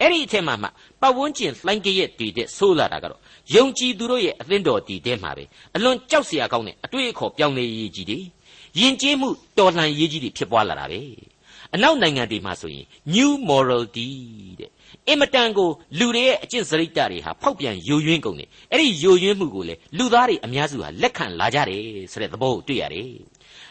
[0.00, 0.68] အဲ့ဒီအထက်မှာမှ
[1.00, 3.20] ပတ်ဝန်းကျင်လှိုင်းကြရဲ့တည်တဲ့ဆိုးလာတာကတော့
[3.54, 5.44] ယုံကြည်သူတို့ရဲ့အသင်းတော်တည်တဲ့မှာပဲ
[5.76, 8.18] အလွန်ကြောက်စရာကောင်းတဲ့အတွေ့အခေါ်ပြောင်းလဲရေးကြီးတွေ
[8.78, 9.28] ယဉ်ကျေးမှု
[9.58, 11.00] တော်လှန်ရေးကြီးတွေဖြစ်ပွားလာတာပဲ
[11.74, 14.08] အနောက်နိုင်ငံတွေမှာဆိုရင် new morality
[14.60, 14.70] တဲ့
[15.08, 23.10] အင်မတန်ကိုလူတွေရဲ့အကျင့်စရိတ်တွေဟာဖောက်ပြန်ယိုယွင်းကုန်တယ်အဲ့ဒီယိုယွင်းမှုကိုလေလူသားတွေအများစုဟာလက်ခံလာကြတယ်ဆိုတဲ့သဘောကိုတွေ့ရတယ်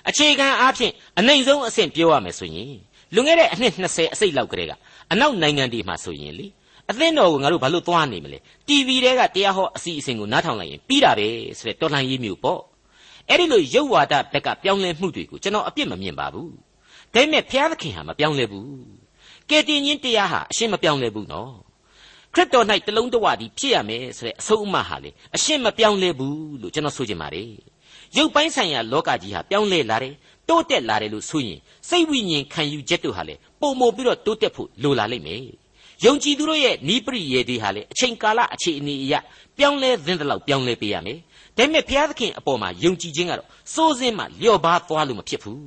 [0.10, 2.72] အခြေခံအားဖြင့်အနိုင်ဆုံးအဆင့်ပြောရမယ်ဆိုရင်
[3.14, 4.74] လွန်ခဲ့တဲ့အနှစ်20အစိတ်လောက်ကတည်းက
[5.12, 6.48] အနောက်နိုင်ငံတွေမှာဆိုရင်လေ
[6.90, 11.28] အသင်းတော်ကိုငါတို့ဘာလို့သွားနေမလဲ TV တဲကတရားဟောအစီအစဉ်ကိုနားထောင်လိုက်ရင်ပြီးတာပဲ
[11.58, 12.62] ဆိုတဲ့တော်လှန်ရေးမျိုးပေါ့
[13.30, 16.69] အဲ့ဒီလိုရုပ်ဝါဒဘက်ကပြောင်းလဲမှုတွေကိုကျွန်တော်အပြစ်မမြင်ပါဘူး
[17.14, 18.70] ဒါပေမဲ့ဘုရားသခင်ဟာမပြောင်းလဲဘူး
[19.50, 21.52] ကယ်တင်ရှင်တရားဟာအရှင်းမပြောင်းလဲဘူးနော်
[22.34, 27.52] ခရစ်တော်၌တလုံးတဝတည်းဖြစ်ရမယ်ဆိုတဲ့အဆုံးအမဟာလေအရှင်းမပြောင်းလဲဘူးလို့ကျွန်တော်ဆိုချင်ပါတယ်
[28.18, 30.14] ရုပ်ပိုင်းဆိုင်ရာလောကကြီးဟာပြောင်းလဲလာတယ်
[30.50, 35.44] တိုးတက်လာတယ်လို့ဆိုရင်စိတ်ဝိညာဉ်ခံယူချက်တို့ဟာလေပုံမပြီးတော့တိုးတက်ဖို့လိုလာလိမ့်မယ်
[36.06, 39.14] ယုံကြည်သူတို့ရဲ့နိပရိယေတွေဟာလေအချိန်ကာလအခြေအနေအရ
[39.58, 41.18] ပြောင်းလဲသင့်တဲ့လောက်ပြောင်းလဲပေးရမယ်
[41.58, 45.62] ဒါပေမဲ့ဘုရားသခင်အပေါ်မှာယုံကြည်ခြင်းကတော့စိုးစင်းမှလျော့ပါသွားလို့မဖြစ်ဘူး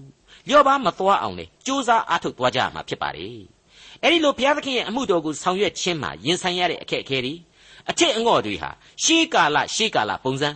[0.49, 3.39] လျော့ပါမသွားအောင်လေစူးစမ်းအားထုတ်သွားကြရမှာဖြစ်ပါတယ်
[4.03, 7.35] အဲ့ဒီလိုဘုရားသခင်ရဲ့အမှုတော်ကိုဆောင်ရွက်ခြင်းမှာရင်ဆိုင်ရတဲ့အခက်အခဲတွေ
[7.91, 8.71] အထစ်အငေါ့တွေဟာ
[9.03, 10.51] ရှေးကာလရှေးကာလပုံစံ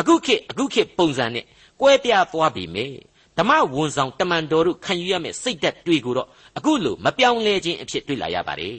[0.00, 1.44] အခုခေတ်အခုခေတ်ပုံစံနဲ့
[1.80, 2.86] ကွဲပြားသွားပြီမေ
[3.38, 6.28] ဓမ္မဝန်ဆောင်တမန်တော်တို့ခံယူရမယ့်စိတ်ဓာတ်တွေကိုတော့
[6.58, 8.78] အခုလိုမပြောင်းလဲခြင်းအဖြစ်တွေ့လာရပါတယ်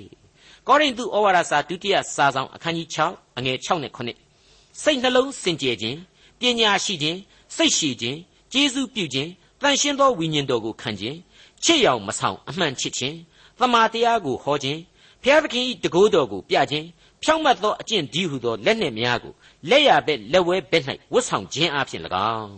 [0.67, 5.97] ကောရိန္သုဩဝါဒစာဒုတိယစာဆောင်အခန်းကြီး6အငယ်6နဲ့9စိတ်နှလုံးစင်ကြယ်ခြင်း
[6.39, 7.17] ပညာရှိခြင်း
[7.55, 8.17] စိတ်ရှိခြင်း
[8.53, 9.29] ကျေးဇူးပြုခြင်း
[9.61, 11.17] တန်ရှင်းသောဝိညာဉ်တော်ကိုခံခြင်း
[11.63, 13.17] ချစ်ရောင်မဆောင်အမှန်ချစ်ခြင်း
[13.59, 14.79] သမာတရားကိုဟောခြင်း
[15.23, 16.87] ဖျားသခင်၏တကိုးတော်ကိုပြခြင်း
[17.23, 19.33] ဖြောင့်မတ်သောအကျင့်ဒီဟုသောလက်နှင့်များကို
[19.69, 22.01] လက်ရဘက်လက်ဝဲဘက်၌ဝတ်ဆောင်ခြင်းအပြင်၎
[22.35, 22.55] င်း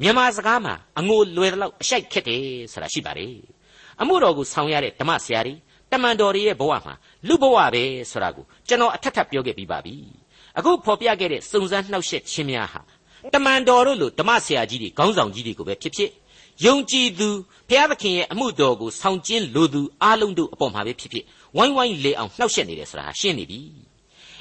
[0.00, 3.36] မြန်မာစကားမှာအငိုလွယ်တဲ့လောက်အရှိုက်ခက်တယ်ဆိုတာရှိပါတယ်
[4.00, 5.58] အမှုတော်ကိုဆောင်ရတဲ့ဓမ္မဆရာကြီး
[5.90, 6.94] တမန်တော်တွေရဲ့ဘဝမှာ
[7.28, 9.96] လူဘဝပဲဆိုတာကိုကျွန်တော်အထက်ထပ်ပြောခဲ့ပြီးပါပြီ
[10.58, 12.80] အခုဖော်ပြခဲ့တဲ့စုံစမ်းနှောက်ယှက်ခြင်းများဟာ
[13.33, 16.09] တမန်တော်တို့လိုဓမ္မဆရာကြီးတွေခေါင်းဆောင်ကြီးတွေကိုပဲဖြစ်ဖြစ်
[16.65, 17.29] ယုံကြည်သူ
[17.69, 21.25] ဘုရားသခင်ရဲ့အမှုတော်ကိုဆောင်ကျင်းလိုသူအားလုံးတို့အပေါ်မှာပဲဖြစ်ဖြစ်
[21.57, 23.59] ဝိုင်းဝိုင်းလေအောင်နှောက်ယှက်နေတယ်ဆိုတာရှင်းနေပြီ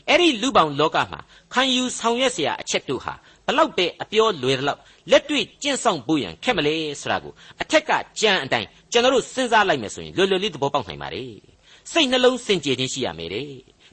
[0.08, 1.20] အဲ့ဒီလူပောင်လောကမှာ
[1.52, 3.14] ခံယူဆောင်ရွက်เสียအချက်တို့ဟာ
[3.46, 4.78] ဘလောက်ပဲအပြောလွယ်တော့
[5.10, 7.90] လက်တွေ့ကျင့်ဆောင်ဖို့ရန်ခက်မလဲဆိုတာကိုအထက်က
[8.20, 11.32] ကြံအတိုင်းကျွန်တော်တို့စဉ်းစားလိုက်မယ်ဆိုရင်လွယ်လွယ်လေးသဘောပေါက်နိုင်ပါတယ်
[11.92, 13.46] စိတ်နှလုံးစင်ကြယ်ခြင်းရှိရမယ်တဲ့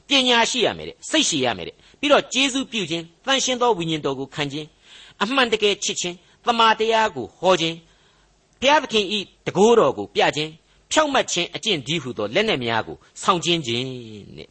[0.08, 4.66] ပညာရှိရမယ်တဲ့စိတ်ရှိရမယ်တဲ့ပြီးတော့ကျေးဇူးပြုခြင်းတန်ရှင်းသောဝိညာဉ်တော်ကိုခံခြင်း
[5.23, 6.15] အမှန်တကယ်ချစ်ခြင်း
[6.47, 7.77] တမာတရားကိုဟောခြင်း
[8.61, 10.51] ဘုရားသခင်ဤတကိုးတော်ကိုပြခြင်း
[10.91, 13.85] ဖြောင့်မတ်ခြင်းအကျင့်ဒီဟုသောလက်နက်များကိုဆောင်ကျင်းခြင်း
[14.37, 14.47] တဲ့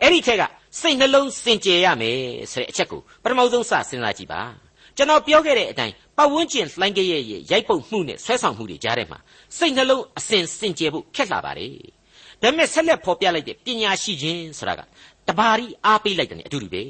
[0.00, 0.42] အဲ့ဒီထက်က
[0.80, 2.18] စိတ်နှလုံးစင်ကြယ်ရမယ်
[2.52, 4.42] ဆိုတဲ့အချက်ကိုပထမဆုံးစစဉ်းစားကြည့်ပါ
[4.96, 9.18] ကျွန်တော်ပြောခဲ့တဲ့အတိုင်းပတ်ဝန်းကျင်လှိုင်းကြရဲ့ရိုက်ပုတ်မှုနဲ့ဆွဲဆောင်မှုတွေကြားထဲမှာ
[9.56, 11.72] စိတ်နှလုံးအစဉ်စင်ကြယ်ဖို့ခက်လာပါတယ်
[12.42, 14.80] ဒါပေမဲ့ဆက်လက်ဖော်ပြလိုက်တဲ့ပညာရှိခြင်းဆိုတာက
[15.28, 16.82] တဘာရီအားပေးလိုက်တဲ့အတူတူပဲ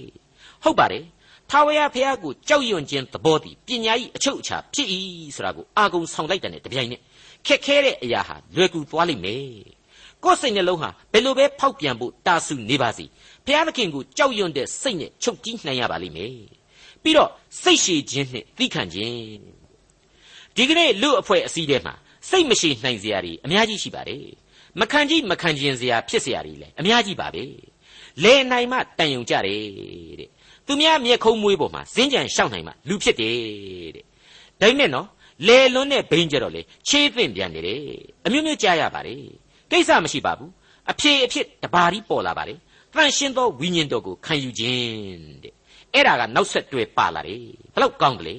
[0.62, 1.04] ဟုတ်ပါတယ်
[1.54, 4.88] ထာဝရဘုရားကိုကြောက်ရွံ့ခြင်းသဘောတည်ပညာ၏အချုပ်အခြာဖြစ်၏
[5.34, 7.00] ဆိုတာကိုအာကုံဆောင်လိုက်တဲ့တပြိုင်နက်
[7.46, 9.44] ခက်ခဲတဲ့အရာဟာလွယ်ကူသွားလိမ့်မယ်
[10.24, 13.04] ကိုယ်စိတ်နှလုံးဟာဘယ်လိုပဲဖောက်ပြန်ဖို့တာဆူနေပါစေ
[13.46, 16.34] ဘုရားသခင်ကိုကြောက်ရွံ့တဲ့စိတ်နဲ့ချုပ်တီးနိုင်ရပါလိမ့်မယ်
[17.02, 17.30] ပြီးတော့
[17.62, 19.40] စိတ်ရှည်ခြင်းနဲ့သိခံခြင်း
[20.56, 21.94] ဒီကနေ့လူအဖွဲ့အစည်းထဲမှာ
[22.28, 24.24] စိတ်မရှိနိုင်စရာတွေအများကြီးရှိပါတယ်
[24.80, 27.44] မခံကြည့်မခံခြင်းစရာဖြစ်စရာတွေလည်းအများကြီးပါပဲ
[28.22, 29.60] လဲနိုင်မှတန်ယုံကြတယ်
[30.20, 30.30] တဲ့
[30.66, 33.34] သူများမျက်ခုံးမွေးပေါ်မှာဇင်းကြံရှောက်နိုင်မှလူဖြစ်တယ်
[33.96, 34.04] တဲ့
[34.60, 35.06] ဒါပေမဲ့နော်
[35.46, 37.80] လေလွန်းတဲ့ဘိန်းကြတော့လေချေးသင့်ပြန်နေတယ်
[38.26, 39.22] အမျိုးမျိုးကြားရပါတယ်
[39.70, 40.50] ကိစ္စမရှိပါဘူး
[40.90, 42.58] အဖြေအဖြစ်တဘာရီပေါ်လာပါတယ်
[42.94, 45.54] တန်ရှင်းသောဝိညာဉ်တော်ကိုခံယူခြင်းတဲ့
[45.94, 48.36] အဲ့ဒါကနောက်ဆက်တွဲပါလာတယ်ဘလောက်ကောင်းတယ်လေ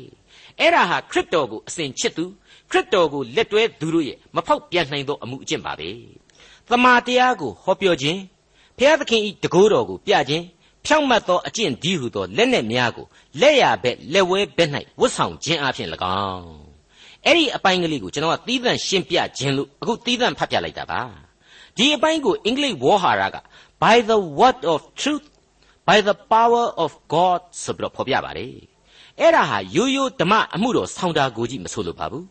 [0.60, 2.26] အဲ့ဒါဟာခရစ်တော်ကိုအစဉ်ချစ်သူ
[2.72, 5.90] ခရစ်တော်ကိုလက်တွဲသူတို့ရဲ့မဖောက်ပြန်နိုင်သောအမှုအကျင့်ပါပဲ
[6.70, 8.20] သမာတရားကိုဟောပြောခြင်း
[8.78, 10.46] ဘုရားသခင်ဤတကိုးတော်ကိုပြခြင်း
[10.86, 13.06] ဖြောင့်မတ်သောအကျင့်ဒီဟုသောလက်နက်များကို
[13.42, 15.90] လက်ရဘက်လက်ဝဲဘက်၌ဝတ်ဆောင်ခြင်းအပြင်၎
[16.30, 16.48] င်း
[17.26, 21.02] အဲ့ဒီအပိုင်းကလေးကိုကျွန်တော်ကသီးသန့်ရှင်းပြခြင်းလို့အခုသီးသန့်ဖတ်ပြလိုက်တာပါ
[21.78, 23.38] ဒီအပိုင်းကိုအင်္ဂလိပ်ဝေါ်ဟာရက
[23.82, 25.26] by the word of truth
[25.88, 28.54] by the power of god ဆိုပြီးတော့ဖော်ပြပါတယ်
[29.20, 32.26] အဲ့ဒါဟာရိုးရိုးဓမ္မအမှုတော်ဆောင်းတာကိုကြည့်မဆိုလိုပါဘူး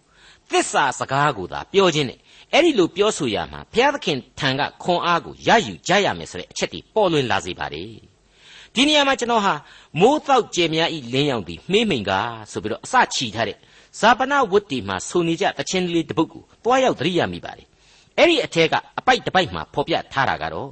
[0.51, 2.19] သစ္စာစကားကိုသာပြောခြင်းနဲ့
[2.53, 8.12] အဲ့ဒီလိုပြောဆိုရမှာဘုရားသခင်ထံကခွန်အားကိုရယူကြရမယ်ဆိုတဲ့အချက်တွေပေါ်လွင်လာစေပါတယ်
[8.75, 9.55] ဒီနေရာမှာကျွန်တော်ဟာ
[10.01, 13.57] မိုးတောက်ကြယ်များဤလင်းရောင်ပြီးမှေးမိန်ကားဆိုပြီးတော့အစချီထားတဲ့
[14.01, 17.67] ဇာပနာဝတ်တီမှာဆိုနေကြတခြင်းလေးတစ်ပုဒ်ကိုတွားရောက်သတိရမိပါတယ်
[18.19, 20.71] အဲ့ဒီအထက်ကအပိုက်တစ်ပိုက်မှာဖော်ပြထားတာကတော့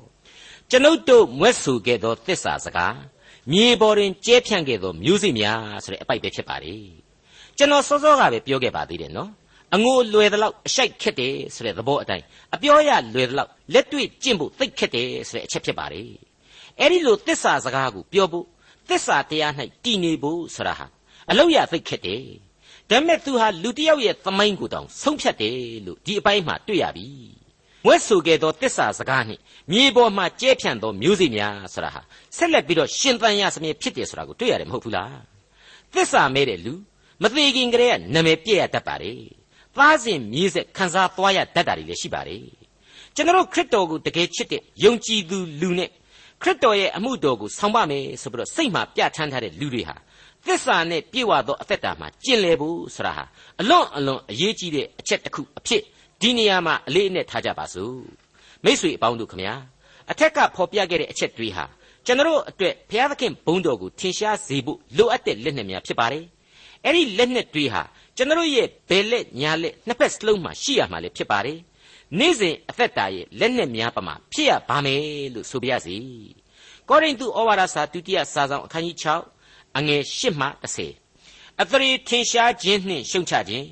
[0.71, 2.97] ကျွန်ုပ်တို့မွဲ့ဆူခဲ့သောသစ္စာစကား
[3.53, 6.75] မြေပေါ်တွင်ကျဲဖြန့်ခဲ့သောမျိုးစိများဆိုတဲ့အပိုက်ပဲဖြစ်ပါလေ
[7.59, 9.31] ကျွန်တော်စောစောကပဲပြောခဲ့ပါသေးတယ်နော်
[9.75, 16.03] အငိုလွယ်သလောက်အရှိုက်ခက်တယ်ဆိုတဲ့သဘောအတိုင်းအပြောရလွယ်သလောက်လက်တွေ့ကျင့်ဖို့သိခက်တယ်ဆိုတဲ့အချက်ဖြစ်ပါလေ
[16.81, 18.47] အဲ့ဒီလိုသစ္စာစကားကိုပြောဖို့
[18.89, 19.53] သစ္စာတရား၌
[19.85, 20.87] တည်နေဖို့ဆိုတာဟာ
[21.31, 22.25] အလောက်ရသိခက်တယ်
[22.91, 27.07] ဒါပေမဲ့သူဟာလူတစ်ယောက်ရဲ့သမိုင်းကိုတောင်ဆုံးဖြတ်တယ်လို့ဒီအပိုင်းမှာတွေ့ရပြီ
[27.85, 32.01] မွဲဆိုခဲ့သောတစ္ဆာစကားနှင့်မြေပေါ်မှာကျဲဖြန့်သောမျိုးစေ့များဆိုတာဟာ
[32.37, 35.19] ဆက်လက်ပြီးတော့ရှင်သန်ရစမြဲဖြစ်တယ်ဆိုတာကိုတွေ့ရတယ်မဟုတ်ဘူးလား
[35.95, 36.75] တစ္ဆာမဲတဲ့လူ
[37.23, 39.13] မသေးခင်ကတည်းကနာမည်ပြည့်ရတတ်ပါလေ
[39.77, 42.39] သားစဉ်မြေးဆက်ခံစားသွားရတတ်တာတွေလည်းရှိပါလေ
[43.15, 45.91] ကျွန်တော်ခရစ်တော်ကိုတကယ်ချစ်တဲ့ယုံကြည်သူလူနဲ့
[46.43, 49.97] ခရစ်တော်ရဲ့အမှုတော်ကိုဆောင်ပါမယ်ဆိုပြီးတော့စိတ်မှာပြဋ္ဌာန်းထားတဲ့လူတွေဟာ
[50.47, 53.25] သစ္စာနဲ့ပြည့်ဝသောအသက်တာမှာကျင့်လည်ဖို့ဆိုတာဟာ
[53.61, 55.83] အလွန်အလွန်အရေးကြီးတဲ့အချက်တစ်ခုအဖြစ်
[56.21, 57.97] ဒီနေရာမှာအလေးအနက်ထားကြပါစို့
[58.65, 59.55] မိ쇠အပေါင်းတို့ခမညာ
[60.11, 61.65] အထက်ကဖော်ပြခဲ့တဲ့အချက်တွေဟာ
[62.07, 66.25] ကျွန်တော်အတွက်ဘုရားသခင်ဘုန်းတော်ကိုထင်ရှားစေဖို့လိုအပ်တဲ့လက်နက်များဖြစ်ပါတယ်
[66.85, 67.83] အဲ့ဒီလက်နက်တွေဟာ
[68.17, 71.59] ကျွန်တော်ရဲ့ဘယ်လက်ညာလက်နှစ်ဖက်စလုံးမှာရှိရမှာလည်းဖြစ်ပါတယ်
[72.19, 75.03] နေ့စဉ်အသက်တာရဲ့လက်နက်များပမာဖြစ်ရပါမယ်
[75.35, 75.97] လို့ဆိုပြရစီ
[76.89, 78.97] ကောရိန္သုဩဝါဒစာဒုတိယစာဆောင်အခန်းကြီး
[79.37, 80.47] 6အငယ်8မှ
[81.05, 83.67] 10အသရေထင်ရှားခြင်းနှင့်ရှုံချခြင်း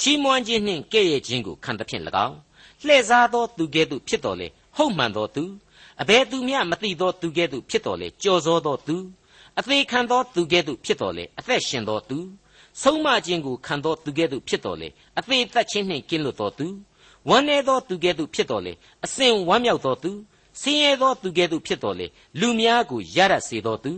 [0.00, 2.36] ချီးမွမ်းခြင်းနှင့်ကဲ့ရဲ့ခြင်းကိုခံသဖြင့်၎င်း
[2.86, 5.44] လှည့်စားသောသူကဲ့သို့ဖြစ်တော်လေဟုတ်မှန်သောသူ
[6.02, 8.96] အဘယ်သူမျှမသိသောသူကဲ့သို့ဖြစ်တော်လေကြော်စောသောသူ
[9.58, 12.18] အသေးခံသောသူကဲ့သို့ဖြစ်တော်လေအသက်ရှင်သောသူ
[12.82, 16.66] ဆုံးမခြင်းကိုခံသောသူကဲ့သို့ဖြစ်တော်လေအသေးသက်ခြင်းနှင့်ကင်းလွတ်သောသူ
[17.28, 18.72] ဝမ်းနည်းသောသူကဲ့သို့ဖြစ်တော်လေ
[19.04, 20.12] အစဉ်ဝမ်းမြောက်သောသူ
[20.60, 22.06] ဆင်းရဲသောသူကဲ့သို့ဖြစ်တော်လေ
[22.40, 23.92] လူများကိုရရစေသောသူ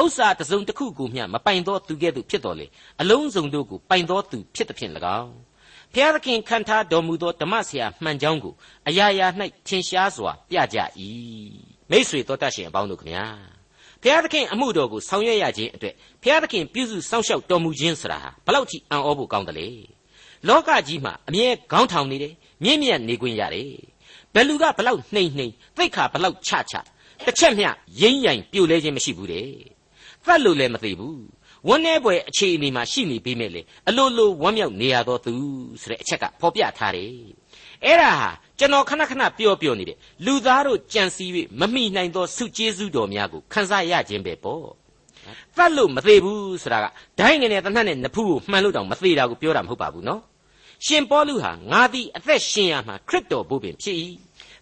[0.00, 2.66] ဥစ္စာတစ်စုံတစ်ခုကိုမျှမပိုင်သောသူကဲ့သို့ဖြစ်တော်လေ
[3.00, 5.32] အလုံးစုံတို့ကိုပိုင်သောသူဖြစ်သည်ဖြင့်၎င်း
[5.94, 8.54] ဖျားသခင်ခံထားတော်မူသောဓမ္မဆရာမှန်ကြောင်းကို
[8.88, 9.26] အရာရာ၌
[9.66, 10.78] ထင်ရှားစွာပြကြ၏
[11.90, 13.26] မိษွေတော်တတ်ရှင်အပေါင်းတို့ခမညာ
[14.02, 19.68] ဖျားသခင်အမှုတော်ကိုဆောင်ရွက်ရခြင်းအတွက်ဖျားသခင်ပြုစုစောင့်ရှောက်တော်မူခြင်းဆိုတာဟာဘလောက်ထိအံ့ဩဖို့ကောင်းတယ်လေ
[20.48, 23.72] လောကကြီးမှာအမြဲခေါင်းထောင်နေတယ် မြင့်မြတ်နေခွင့်ရတယ်
[24.34, 26.74] ဘယ်လူကဘလောက်နှိမ့်နှိမ့်သိခါဘလောက်ချချ
[27.24, 27.68] တစ်ချက်မျှ
[28.00, 29.48] ရင်းရိုင်ပြိုလဲခြင်းမရှိဘူးတဲ့
[30.26, 31.20] သတ်လို့လည်းမသိဘူး
[31.68, 35.32] ဝန်းနေပွဲအခြေအနေမှာရှိနေပြီးမြဲလေအလိုလိုဝမ်းမြောက်နေရတော့သူ
[35.80, 37.10] ဆိုတဲ့အချက်ကဖော်ပြထားတယ်
[37.84, 44.64] အဲ့ဒါဟာကျွန်တော်ခဏခဏပြောပြောနေတဲ့လူသားတို့ကြံစည်၍မမိနိုင်သောဆုကျေးဇူးတော်များကိုခံစားရခြင်းပဲပေါ့
[45.56, 46.86] သတ်လို့မသေးဘူးဆိုတာက
[47.18, 50.20] ဒိုင်းငယ်နဲ့တနတ်နဲ့နဖူးကိုမှန်လို့တောင်မသေးတာကိုပြောတာမဟုတ်ပါဘူးနော်
[50.84, 53.96] ရှင်ပေါလုဟာငါသည်အသက်ရှင်ရမှာခရစ်တော်ဘုပင်ဖြစ်၏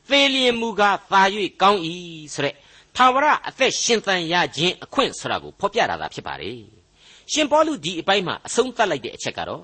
[0.08, 1.22] သေလျင်မူကားသာ၍
[1.62, 1.80] ကောင်း၏
[2.34, 2.54] ဆိုတဲ့
[2.96, 6.60] ထာဝရအသက်ရှင်သန်ရခြင်းအခွင့်ဆိုတာကိုဖော်ပြတာသာဖြစ်ပါတယ်
[7.32, 9.62] ရှင်ပေါလုဒီအပိုင်းမှာအဆုံးသတ်လိုက်တဲ့အချက်ကတော့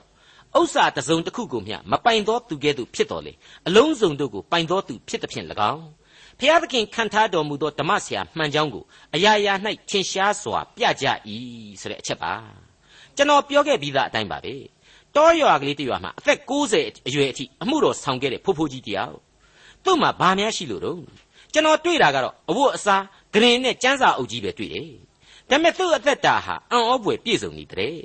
[0.58, 3.32] ဥစ္စာတစုံတစ်ခုကိုမျှမပိုင်သောသူကဲ့သို့ဖြစ်တော်လေ
[3.66, 5.84] အလုံးစုံတို့ကိုပိုင်သောသူဖြစ်သည်ဖြင့်၎င်း
[6.38, 8.84] ဖဖျားသခင်ခံထားတော်မူသောဓမ္မဆရာမှန်ကြောင်းကို
[9.14, 9.54] အရာရာ၌
[9.90, 11.06] ထင်ရှားစွာပြကြ၏
[11.80, 12.32] ဆိုတဲ့အချက်ပါ
[13.16, 14.54] ကျွန်တော်ပြောခဲ့ပြီးသားအတိုင်းပါပဲ
[15.16, 16.38] တောရွာကလေးတရွာမှာအသက်
[16.74, 19.16] 60အရွယ်အထိအမှုတော်ဆောင်ခဲ့တဲ့ဖိုးဖိုးကြီးတယောက်
[19.84, 21.00] သူ့မှာဘာများရှိလို့တော့
[21.52, 23.02] ကျွန်တော်တွေ့တာကတော့အဝတ်အစား
[23.34, 24.88] ဂရင်နဲ့ကျန်းစာအုပ်ကြီးပဲတွေ့တယ်
[25.50, 27.96] ဒါပေမဲ့သူ့အသက်တာဟာအံ့ဩဖွယ်ပြည့်စုံနေတဲ့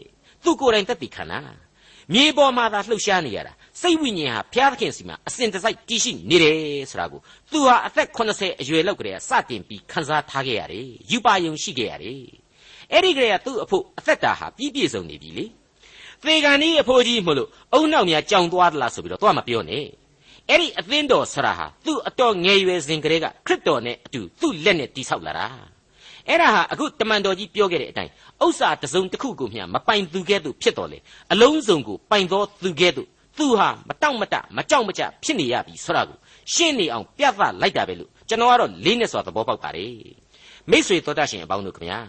[0.43, 1.41] သူ့ကိုယ်တိုင်သက်သေခံတာ
[2.13, 6.57] မြေပေါ်မှာသာလှုပ်ရှားနေရတာစိတ်ဝိညာဉ်ဟာဘုရားသခင်စီမှာအစဉ်တစိုက်တည်ရှိနေတယ်
[6.89, 7.19] ဆိုတာကို
[7.51, 12.21] သူဟာအသက်80အရွယ်လောက်ကလေးကစတင်ပြီးခန်းစားထားခဲ့ရတယ်ယူပါယုံရှိခဲ့ရတယ်
[12.91, 15.45] အဲ့ဒီကလေးကသူ့အဖို့အသက်တာဟာပြည့်ပြည့်စုံနေပြီလေ
[16.23, 19.85] သေကန်ကြီးအဖိုးကြီးမလို့အုံနောက်များကြောင်သွားသလားဆိုပြီးတော့သွားမပြောနဲ့
[20.49, 25.47] အဲ့ဒီအသင်းတော်ဆရာဟာသူ့အတော်ငယ်ရွယ်စဉ်ကလေးကခရစ်တော်နဲ့အတူသူ့လက်နဲ့တိဆောက်လာတာ
[26.27, 28.11] အဲ့ဒါဟာအခုတမန်တော်ကြီးပြောခဲ့တဲ့အတိုင်း
[28.45, 30.97] ဥစ္စာတစုံတစ်ခုကိုမျှမပိုင်သူကဲ့သို့ဖြစ်တော်လေ
[31.31, 36.17] အလုံးစုံကိုပိုင်သောသူကဲ့သို့သူဟာမတောင့်မတမကြောက်မကြဖြစ်နေရပြီဆိုတာကို
[36.53, 39.95] ရှင်းနေအောင်ပြသလိုက်တာပဲလို့ကျွန်တော်ကတော့လေးနဲ့စွာသဘောပေါက်ပါတယ်
[40.71, 42.01] မိษွေတော်တတ်ရှင်အပေါင်းတို့ခင်ဗျာ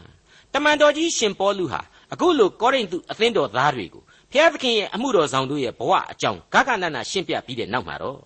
[0.52, 1.80] တမန်တော်ကြီးရှင်ပေါလုဟာ
[2.12, 8.20] အခုလိုကောရိန္သုအသင်းတော်သားတွေကိုဖျားသခင်ရဲ့အမှုတော်ဆောင်တို့ရဲ့ဘဝအကြောင်းဂဂနနရှင်းပြပြီးတဲ့နောက်မှာတော့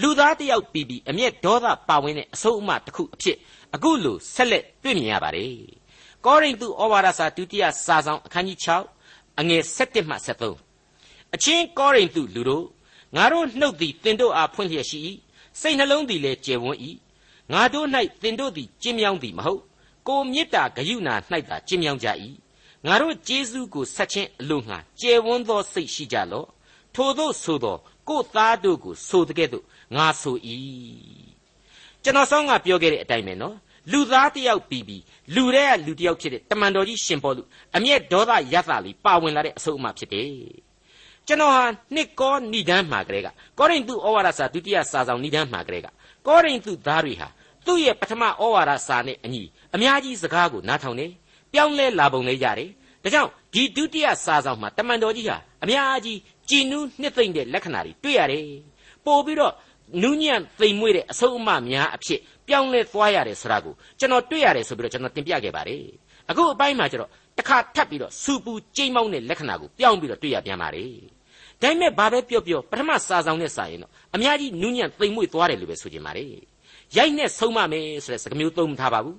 [0.00, 3.36] လူသားတယောက်ပြီးပြီးအမျက်ဒေါသပါဝင်တဲ့အဆုံးအမတစ်ခုအဖြစ်
[3.74, 5.54] အခုလိုဆက်လက်တွေ့မြင်ရပါတယ်
[6.24, 8.58] ကောရိန္သုဩဝါဒစာဒုတိယစာဆောင်အခန်းကြီး
[8.98, 10.16] 6အငယ်7မှ
[10.76, 12.66] 73အချင်းကောရိန္သုလူတို့
[13.16, 14.98] ငါတို့နှုတ်သည်တင်တို့အားဖွင့်လျက်ရှိ၏
[15.60, 16.78] စိတ်နှလုံးသည်လည်းကျေဝန်း၏
[17.52, 17.86] ငါတို့၌
[18.22, 19.62] တင်တို့သည်ကျင်းမြောင်းသည်မဟုတ်
[20.08, 21.08] ကိုမေတ္တာဂယုဏ၌
[21.48, 22.08] သာကျင်းမြောင်းကြ၏
[22.86, 26.46] ငါတို့ကျေးဇူးကိုဆက်ခြင်းအလို့ငှာကျေဝန်းသောစိတ်ရှိကြလော့
[26.94, 27.76] ထို့သောဆိုသော
[28.08, 29.64] ကိုသားတို့ကိုဆိုတဲ့ကဲ့သို့
[29.96, 30.36] ငါဆို၏
[32.02, 33.56] ကျွန်တော်ဆောင်းကပြောခဲ့တဲ့အတိုင်းပဲနော်
[33.92, 35.02] လူသားတယောက်ပြီးပြီး
[35.34, 37.42] လူတဲ့ကလူတယောက်ဖြစ်တဲ့တမန်တော်ကြီးရှင်ပေါ်လူ
[37.76, 40.28] အမျက်ဒေါသရသလေးပါဝင်လာတဲ့အဆုံးအမဖြစ်တယ်
[41.26, 41.64] ကျွန်တော်ဟာ
[41.94, 45.86] နှစ်ကောဏိဒန်းမှာကလေးကကောရိန္သုဩဝါဒစာဒုတိယစာဆောင်ဏိဒန်းမှာကလေးက
[46.26, 47.28] ကောရိန္သုသားတွေဟာ
[47.66, 49.42] သူ့ရဲ့ပထမဩဝါဒစာနဲ့အညီ
[49.74, 51.06] အများကြီးစကားကိုနားထောင်နေ
[51.52, 52.70] ပြောင်းလဲလာပုံလေးရတယ်
[53.02, 58.46] ဒါကြောင့်ဒီဒုတိယစာဆောင်မှာတမန်တော်ကြီးဟာအများကြီးကြည်နူးနှစ်သိမ့်တဲ့လက္ခဏာတွေတွေ့ရတယ်
[59.06, 59.54] ပို့ပြီးတော့
[60.02, 65.82] နူးညံ့သိမ်မွေ့တဲ့အဆုံးအမများအဖြစ်ပြောင်းလဲသွားရတယ်ဆိုတာကိုကျွန်တော်တွေ့ရတယ်ဆိုပြီးတော့ကျွန်တော်တင်ပြခဲ့ပါတယ်
[66.30, 70.90] အခုအပိုင်းမှာကျတော့တစ်ခါထပ်ပြီးတော့စူပူကြိမ်မောင်းတဲ့လက္ခဏာကိုပြောင်းပြီးတော့တွေ့ရပြန်ပါတယ်
[71.62, 76.28] ဒါပေမဲ့ဘာပဲပြောပြောပထမစာဆောင်နဲ့စာရင်တော့အများကြီးနူးညံ့သိမ်မွေ့သွားတယ်လို့ပဲဆိုချင်ပါတယ်
[76.96, 79.16] ရိုက်နဲ့ဆုံးမမယ်ဆိုတဲ့စကားမျိုးသုံးမထားပါဘူး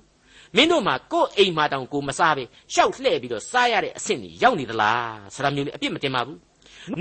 [0.56, 6.38] မင်းတို့မှာကိုယ်အိမ်မှာတောင်ကိုမစားပဲရှောက်လှဲ့ပြီးတော့စားရတဲ့အဆင့်ကြီးရောက်နေသလားဆိုတာမျိုးလေးအပြစ်မတင်ပါဘူး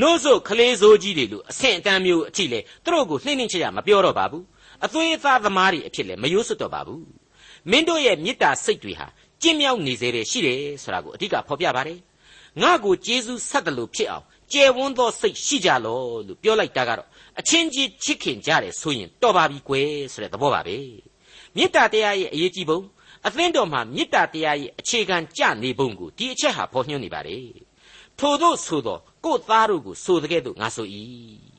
[0.02, 4.44] နို့ဆိုခလေးစိုးကြီးတွေလို့အဆင့်အတန်းမျိုးအထိလေသူတို့ကိုနှိမ့်နှိမ့်ချရမပြောတော့ပါဘူး
[4.86, 7.04] အသွေးအသားသမားတွေအဖြစ်လေမယိုးစွတ်တော့ပါဘူး
[7.72, 9.08] မင်းတို့ရဲ့မေတ္တာစိတ်တွေဟာ
[9.42, 12.00] ကျင့်မြောက်နေစေတယ်ရှိတယ်ဆိုတာကိုအဓိကဖော်ပြပါတယ်
[12.62, 17.08] ငါ့ကိုကျေးဇူးဆက်တယ်လို့ဖြစ်အောင်ကျယ်ဝန်းသောစိတ်ရှိကြလောလို့ပြောလိုက်တာကတော့
[17.40, 20.78] အချင်းချင်းချစ်ခင်ကြတယ်ဆိုရင်တော်ပါပြီကွယ်ဆိုတဲ့သဘောပါပဲ
[21.56, 22.80] မေတ္တာတရားရဲ့အရေးကြီးပုံ
[23.28, 27.48] အသင်းတော်မှာမေတ္တာတရားရဲ့အခြေခံကြနေပုံကိုဒီအချက်ဟာဖော်ညွှန်းနေပါတယ်
[28.20, 30.88] ထို့သောဆိုသောကို့သားတို့ကိုဆိုတဲ့ကဲ့သို့ငါဆို၏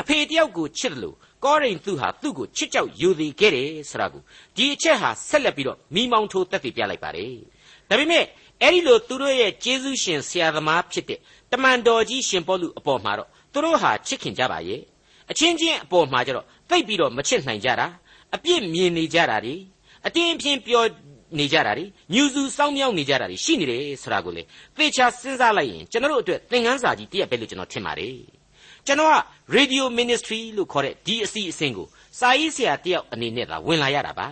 [0.00, 4.22] အဖေတယောက်ကိုချစ်တယ်လို့ကောရိန္သုဟာသူ့ကိုချစ်ကြောက်ယူသည်ခဲ့တယ်ဆိုတာကို
[4.56, 7.34] ဒီအချက်ဟာဆက်လက်ပြီးတော့မိမောင်းထိုးတက်ပြပြလိုက်ပါတယ်
[7.88, 8.24] ဒါပေမဲ့
[8.62, 11.18] အဲ့ဒီလိုသူတို့ရဲ့ကျေးဇူးရှင်ဆရာသမားဖြစ်တဲ့
[11.52, 14.80] တမန်တော်ကြီးရှင်ပေါလုအပေါ်မှာတော့သူတို့ဟာချစ်ခင်ကြပါရဲ့
[15.30, 17.86] အချင်းချင်းအပေါ်မှာကျတော့သိပ်ပြီးတော့မချစ်နိုင်ကြတာ
[18.34, 19.54] အပြစ်မြင်နေကြတာဒီ
[20.06, 20.84] အတင်းအဖျင်းပြော
[21.38, 24.42] နေကြတာတွေညူစုစောင်းမြောင်းနေကြတာတွေရှိနေတယ်ဆိုတာကိုလေ
[24.76, 28.16] သေချာစဉ်းစားလိုက်ရင်ကျွန်တော်တို့အတွက်သင်ခန်းစာကြီးတရက်ပဲလို့ကျွန်တော်ထင်ပါတယ်
[28.86, 29.16] ကျွန်တော်က
[29.56, 31.86] radio ministry လို့ခေါ်တဲ့ဒီအစီအစဉ်ကို
[32.18, 34.28] စာရေးဆရာတယောက်အနေနဲ့သာဝင်လာရတာပါ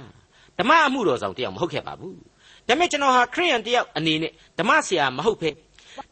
[0.58, 2.16] ဓမ္မအမှုတော်ဆောင်တယောက်မဟုတ်ခဲ့ပါဘူး
[2.68, 5.50] ဒါပေမဲ့ကျွန်တော်ဟာခရိယန်တယောက်အနေနဲ့ဓမ္မဆရာမဟုတ်ဖဲ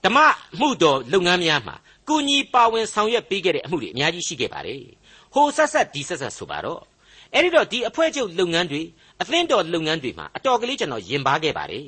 [0.05, 0.19] ဓမ္မ
[0.61, 1.77] မှုတော်လုပ်ငန်းများမှာ
[2.09, 4.83] ကုညီပါဝင်ဆောင်ရွက်ပေးခဲ့တဲ့အမှုတွေအများကြီးရှိခဲ့ပါတယ်
[5.35, 6.83] ဟိုဆက်ဆက်ဒီဆက်ဆက်ဆိုပါတော့
[7.35, 8.83] အဲ့ဒီတော့ဒီအဖွဲ့ချုပ်လုပ်ငန်းတွေ
[9.21, 11.85] အသင်းတော်လုပ်ငန်းတွေမှာအတော်ကလေးကျွန်တော်ယင်ပါခဲ့ပါတယ်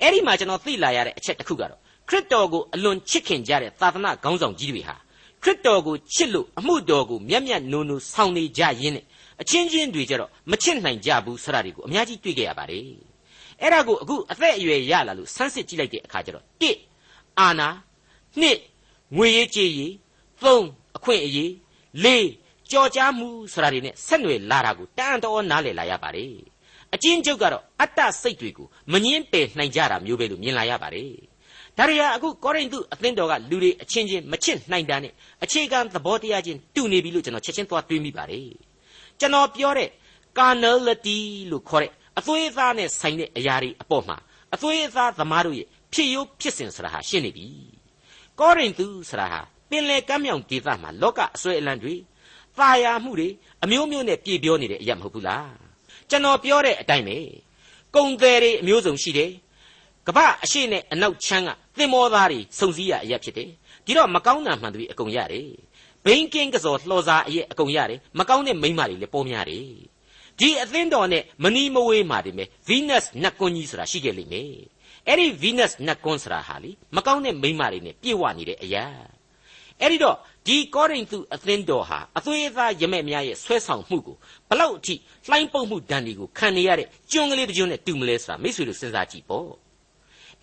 [0.00, 4.96] အဲ့ဒီမှာကျွန်တော်သိလာရတဲ့အချက်တစ်ခုကတော့ခရစ်တော်ကိုအလွန်ချစ်ခင်ကြတဲ့သာသနာခေါင်းဆောင်ကြီးတွေဟာ
[5.42, 9.04] ခရစ်တော်ကိုချစ်လို့အမှုတော်ကိုမျက်မျက်နိုးနိုးဆောင်နေကြရင်းနဲ့
[9.42, 12.82] အချင်းချင်းတွေကြတော့မချစ်နိုင်ကြဘူးဆရာတွေကိုအများကြီးတွေ့ခဲ့ရပါတယ်
[13.60, 16.44] အဲ့ဒါကိုအခုအသက်အရွယ်ရလာလို့ဆန်းစစ်ကြည့်လိုက်တဲ့အခါကျတော့
[16.92, 17.68] 1အာနာ
[18.42, 19.92] 2ငွေရေးကြေးရေး
[20.42, 21.50] 3အခွင့်အရေး
[22.04, 22.43] 4
[22.74, 26.34] ကြော်ကြားမှုဆိုတာတွေနဲ့ဆက်နွယ်လာတာကိုတန်တော်နားလည်လာရပါတယ်
[26.94, 31.12] အချင်းကျုပ်ကတော့အတ္တစိတ်တွေကိုမငင်းပယ်နိုင်ကြတာမျိုးပဲလို့မြင်လာရပါတယ်
[31.78, 35.12] ဒါရီယာအခုကောရိန္သုအသင်းတော်ကလူတွေအချင်းချင်းမချစ်နိုင်တာနဲ့
[35.44, 38.48] အခြေခံသဘောတရားချင်းတူနေပြီလို့ကျွန်တော်ချက်ချင်းသွားတွေးမိပါတယ်
[39.20, 39.88] ကျွန်တော်ပြောတဲ့
[40.38, 41.18] carnality
[41.50, 44.16] လို့ခေါ်တဲ့အသွေးအသားနဲ့ဆိုင်တဲ့အရာတွေအပေါ်မှာ
[44.54, 47.46] အသွေးအသားသမားတို့ရဲ့ဖြစ်ရိုးဖြစ်စဉ်ဆိုတာဟာရှင်းနေပြီ
[48.40, 51.94] ကောရိန္သုဆိုတာဟာပင်လယ်ကမ်းမြောင်ဒေသမှာလောကအစွဲအလံတွေ
[52.58, 53.28] သာယာမှုတွေ
[53.64, 55.52] အမျိုးမျိုးနဲ့ပြည့်ပြောနေတဲ့အရာမဟုတ်ဘူးလား
[56.10, 57.18] ကျွန်တော်ပြောတဲ့အတိုင်းပဲ
[57.94, 59.30] ကုံတယ်တွေအမျိုးစုံရှိတယ်
[60.06, 63.50] ကပ္ပအရှိနဲ့အနောက်ချမ်းကသင်္ဘောသားတွေစုံစည်းရအရက်ဖြစ်တယ်
[63.86, 65.48] ဒီတော့မကောင်းတာမှန်သူအကုန်ရတယ်
[66.04, 69.66] ဘိန်းကင်းကစော်လှော်စားအရက်အကုန်ရတယ်မကောင်းတဲ့မိန်းမတွေလည်းပေါ်များတယ်
[70.40, 74.52] ဒီအသင်းတော်နဲ့မနီမဝေးမှာတည်းပဲ Venus နတ်ကွန်းကြီးဆိုတာရှိခဲ့လိမ့်မယ်
[75.08, 78.86] အဲ့ဒီ Venus နတ်ကွန်းဆိုတာဟာလေမကောင်းတဲ့မိန်းမတွေနဲ့ပြည့်ဝနေတဲ့အရာ
[79.82, 84.16] အဲ့ဒီတော့ဒီကောရိန္သုအသင်းတော်ဟာအသွေးအသားရမဲ့များရဲ့ဆွဲဆောင်မှုကို
[84.48, 84.94] ဘလောက်အထိ
[85.28, 89.48] လှိုင်းပုတ်မှုဒဏ်တွေကိုခံနေရတဲ့ကျွန်းကလေးတစ်ကျွန်းနဲ့တူမလဲဆိုတာမိတ်ဆွေတို့စဉ်းစားကြည့်ပေါ့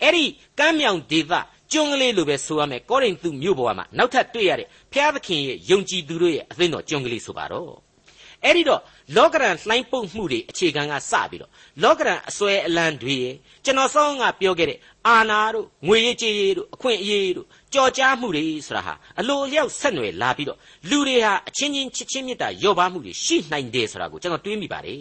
[0.02, 0.24] အဲ့ဒီ
[0.58, 1.32] ကမ်းမြောင်ဒေသ
[1.72, 7.72] ကျွန်းကလေးလိုပဲဆိုရမယ်ကောရိန္သုမြို့ပေါ်မှာနောက်ထပ်တွေ့ရတဲ့ဖျားသခင်ရဲ့ယုံကြည်သူတို့ရဲ့အသင်းတော်ကျွန်းကလေးဆိုပါတော့
[8.44, 8.80] အဲ့ဒီတော့
[9.16, 11.50] လောကရန်လှိုင်းပုတ်မှုတွေအခြေခံကစပြီးတော့
[11.82, 13.18] လောကရန်အစွဲအလန်းတွေ
[13.64, 20.58] ကျွန်တော်ဆောင်းကပြောခဲ့တဲ့အာနာတို့ငွေရေးကြေးရေးတို့အခွင့်အရေးတို့ ကြော်ကြားမှုတွေဆိုတာဟာအလိုအလျောက်ဆက်နွယ်လာပြီးတော့
[20.90, 24.98] လူတွေဟာအချင်းချင်းချစ်ချင်းမြတ်တာရော့ပါမှုတွေရှိနိုင်တယ်ဆိုတာကိုကျွန်တော်တွေးမိပါတယ်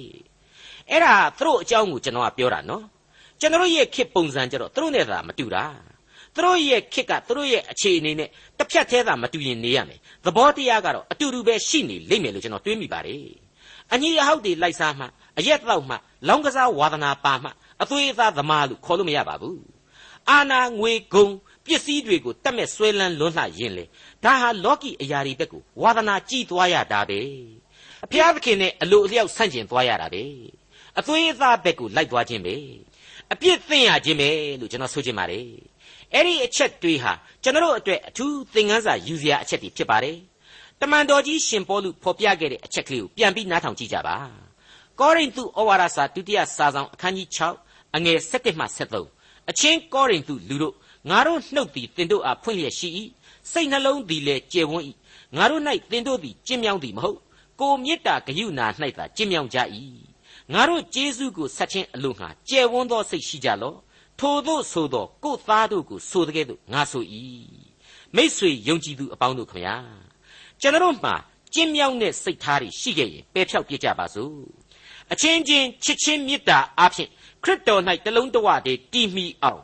[0.90, 2.84] အဲ့ဒါသူတို့အကြောင်းကိုကျွန်တော်ကပြောတာနော်
[3.40, 5.64] ကျွန်တော်ရဲ့ခေတ်ပုံစံကြတော့သူတို့နဲ့သာမတူတာ
[6.36, 13.26] သူတို့ရဲ့ခေတ်ကသူတို့ရဲ့အခြေအနေနဲ့တစ်ဖြတ်သေးတာမတူရင်နေရမယ်သဘောတရားကတော့အတူတူပဲရှိနေလိမ့်မယ်လို့ကျွန်တော်တွေးမိပါတယ်
[13.94, 15.06] အညီအဟောက်တွေလိုက်စားမှ
[15.38, 15.96] အရက်တော့မှ
[16.28, 17.50] လောင်းကစားဝါသနာပါမှ
[17.82, 19.62] အသွေးအသားသမားလို့ခေါ်လို့မရပါဘူး
[20.30, 21.28] အာနာငွေဂုံ
[21.66, 23.86] ပစ္စည်းတွေကိုတတ်မဲ့ဆွဲလန်းလွန်းလှရင်လေ
[24.24, 27.20] ဒါဟာလောကီအရာတွေဘက်ကိုဝါသနာကြည်သွားရတာပဲ
[28.06, 30.24] အဖျားသခင်နဲ့အလိုအလျောက်ဆန့်ကျင်သွားရတာပဲ
[31.00, 32.56] အသွေးအသားဘက်ကိုလိုက်သွားခြင်းပဲ
[33.34, 35.48] အပြစ်သင်ရခြင်းပဲလို့ကျွန်တော်ဆိုချင်ပါတယ်
[36.14, 40.18] အဲ့ဒီအချက်တွေဟာကျွန်တော်တို့အတွက်အထူးသင်ခန်းစာယူစရာအချက်တွေဖြစ်ပါတယ်
[40.82, 44.18] တမန်တော်ကြီးရှင်ပေါလုဖော်ပြခဲ့တဲ့အချက်ကလေးကိုပြန်ပြီးနားထောင်ကြည့်ကြပါ
[45.00, 47.28] ကောရိန္သုဩဝါဒစာဒုတိယစာဆောင်အခန်းကြီး
[47.62, 48.66] 6အငယ်7မှ
[49.08, 50.76] 73အချင်းကောရိန္သုလူတို့
[51.10, 52.90] ငါတို့နှုတ်သည်တင်တို့အားဖွင့်လျက်ရှိ၏
[53.52, 54.86] စိတ်နှလုံးသည်လည်းကျယ်ဝန်း၏
[55.36, 55.62] ငါတို့၌
[55.92, 57.20] တင်တို့သည်ကျင့်မြောင်းသည်မဟုတ်
[57.60, 58.50] ကိုမေတ္တာဂယုဏ၌
[58.98, 59.60] သာကျင့်မြောင်းကြ၏
[60.54, 63.78] ငါတို့ကျေးဇူးကိုဆက်ခြင်းအလို့ငှာကျယ်ဝန်းသောစိတ်ရှိကြလော့
[64.20, 67.04] ထို့သောဆိုသောကိုသားတို့ကိုဆိုတဲ့ကဲ့သို့ငါဆို၏
[68.16, 69.76] မိษွေယုံကြည်သူအပေါင်းတို့ခမညာ
[70.62, 71.16] ကျွန်တော်မှာ
[71.54, 74.36] ကျင့်မြောင်းတဲ့စိတ်ထားတွေရှိခဲ့ရင်ပယ်ဖြောက်ပြကြပါစို့
[75.12, 77.10] အချင်းချင်းချစ်ချင်းမေတ္တာအဖြစ်
[77.44, 79.62] ခရစ်တော်၌တလုံးတဝတည်းတည်မီအောင်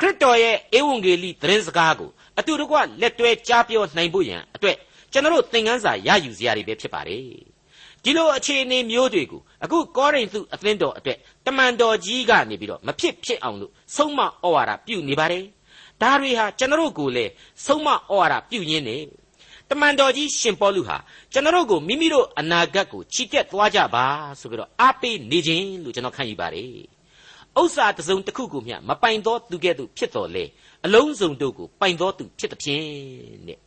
[0.00, 4.76] ခရစ်တော်ရဲ့ဧဝံဂေလိသတင်းစကားကိုအတူတကွလက်တွဲကြားပြောနိုင်ဖို့ရန်အတွက်
[5.12, 7.22] ကျွန်တော်သင်ခန်းစာရယူစရာတွေပဲဖြစ်ပါတယ်
[8.02, 15.44] ဒီလိုအခြေအနေမျိုးတွေကိုအခုကောရိန္သုအသင်းတော်အတွက်တမန်တော်ကြီးကနေပြီးတော့မဖြစ်ဖြစ်အောင်လို့ဆုံးမဩဝါဒပြုနေပါတယ်
[16.02, 17.30] ဒါတွေဟာကျွန်တော်ကိုလည်း
[17.66, 18.98] ဆုံးမဩဝါဒပြုရင်းနေ
[19.70, 20.96] တမန်တော်ကြီးရှင်ပေါလုဟာ
[21.32, 24.04] ကျွန်တော်ကိုမိမိတို့အနာဂတ်ကိုချီတက်သွားကြပါ
[24.40, 26.97] ဆိုပြီးတော့အားပေးနေခြင်းလို့ကျွန်တော်ခံယူပါတယ်
[27.60, 30.44] ဥစ္စာတစ်စုံတစ်ခုကိုမျှမပိုင်သောသူကဲ့သို့ဖြစ်တော်လေ
[30.84, 32.84] အလုံးစုံတို့ကိုပိုင်သောသူဖြစ်သည်ဖြင့်
[33.48, 33.58] တဲ့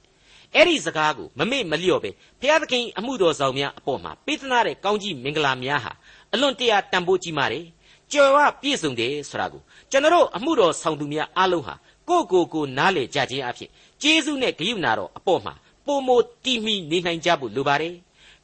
[0.55, 5.91] အဲ့ဒီစကားကိုမမေ့မလျော့ပဲဘုရားသခင်အမှုတော်ဆောင်များအပေါ်မှာပေးသနာတဲ့ကောင်းကြီးမင်္ဂလာများဟာ
[6.33, 7.65] အလွန်တရာတန်ဖိုးကြီးမာတယ်
[8.11, 11.75] ကြော်ဝပြည့်စုံတယ်ဆိုတာကိုကျွန်တော်အမှုတော်ဆောင်သူများအားလုံးဟာ
[12.09, 13.69] ကိုယ့်ကိုယ်ကိုနားလေကြခြင်းအဖြစ်
[14.01, 15.53] ကျေးဇူးနဲ့ဂရုဏာတော်အပေါ်မှာ
[15.85, 16.09] ပုံမ
[16.43, 17.93] တီးမိနေနိုင်ကြဖို့လိုပါတယ်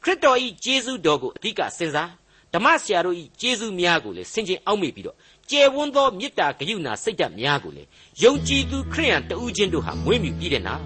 [0.02, 2.10] ခရစ်တော်ဤကျေးဇူးတော်ကိုအဓိကစဉ်းစား
[2.54, 5.16] ဓမ္မဆရာတို့ဤကျေးဇူးများကိုလည်းဆင်ခြင်အောက်မေ့ပြီးတော့
[5.50, 7.88] ကျယ်ဝန်းသောမေတ္တာဂရုဏာစိတ်ဓာတ်များကိုလည်း
[8.22, 10.84] ယုံကြည်သူခရိယန်တဦးချင်းတို့ဟာမွေးမြူပြီးတဲ့နောက်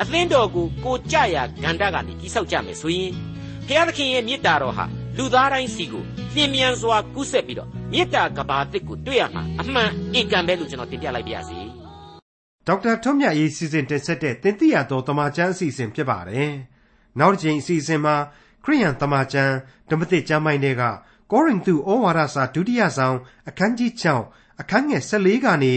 [0.00, 3.12] အသင်းတော်ကိုကိုကြရာဂန္ဓကနေတိဆောက်ကြမယ်ဆိုရင်
[3.66, 4.84] ဘုရားသခင်ရဲ့မေတ္တာတော်ဟာ
[5.16, 11.58] လူသားတိုင်းစီကိုလျင်မြန်စွာကူးဆက်ပြီးတော့မေတ္တာကဘာတစ်ကိုတွေ့ရမှာအမှန်အင်ကန်ပဲလို့ကျွန်တော်တင်ပြလိုက်ပါရစေ
[12.66, 16.50] ဒေါက်တာထွန်းမြတ်ရေးစီစဉ်တင်ဆက်တဲ့တင်ပြရတော်တမချန်းအစီအစဉ်ဖြစ်ပါတယ်
[17.20, 18.16] နောက်တစ်ချိန်အစီအစဉ်မှာ
[18.64, 19.54] ခရိယန်တမချန်း
[19.90, 20.82] ဓမ္မသစ်ကျမ်းပိုင်းတွေက
[21.32, 23.16] ကောရိန္သုဩဝါဒစာဒုတိယဆောင်
[23.48, 23.90] အခန်းကြီး
[24.26, 25.74] 6အခန်းငယ်14ကနေ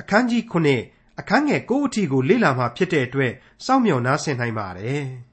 [0.00, 3.32] အခန်းကြီး9အခန်းငယ်9အထိကိုလေ့လာမှဖြစ်တဲ့အတွက်
[3.64, 5.06] စောင့်မျှော်နားဆင်နိုင်ပါတယ်။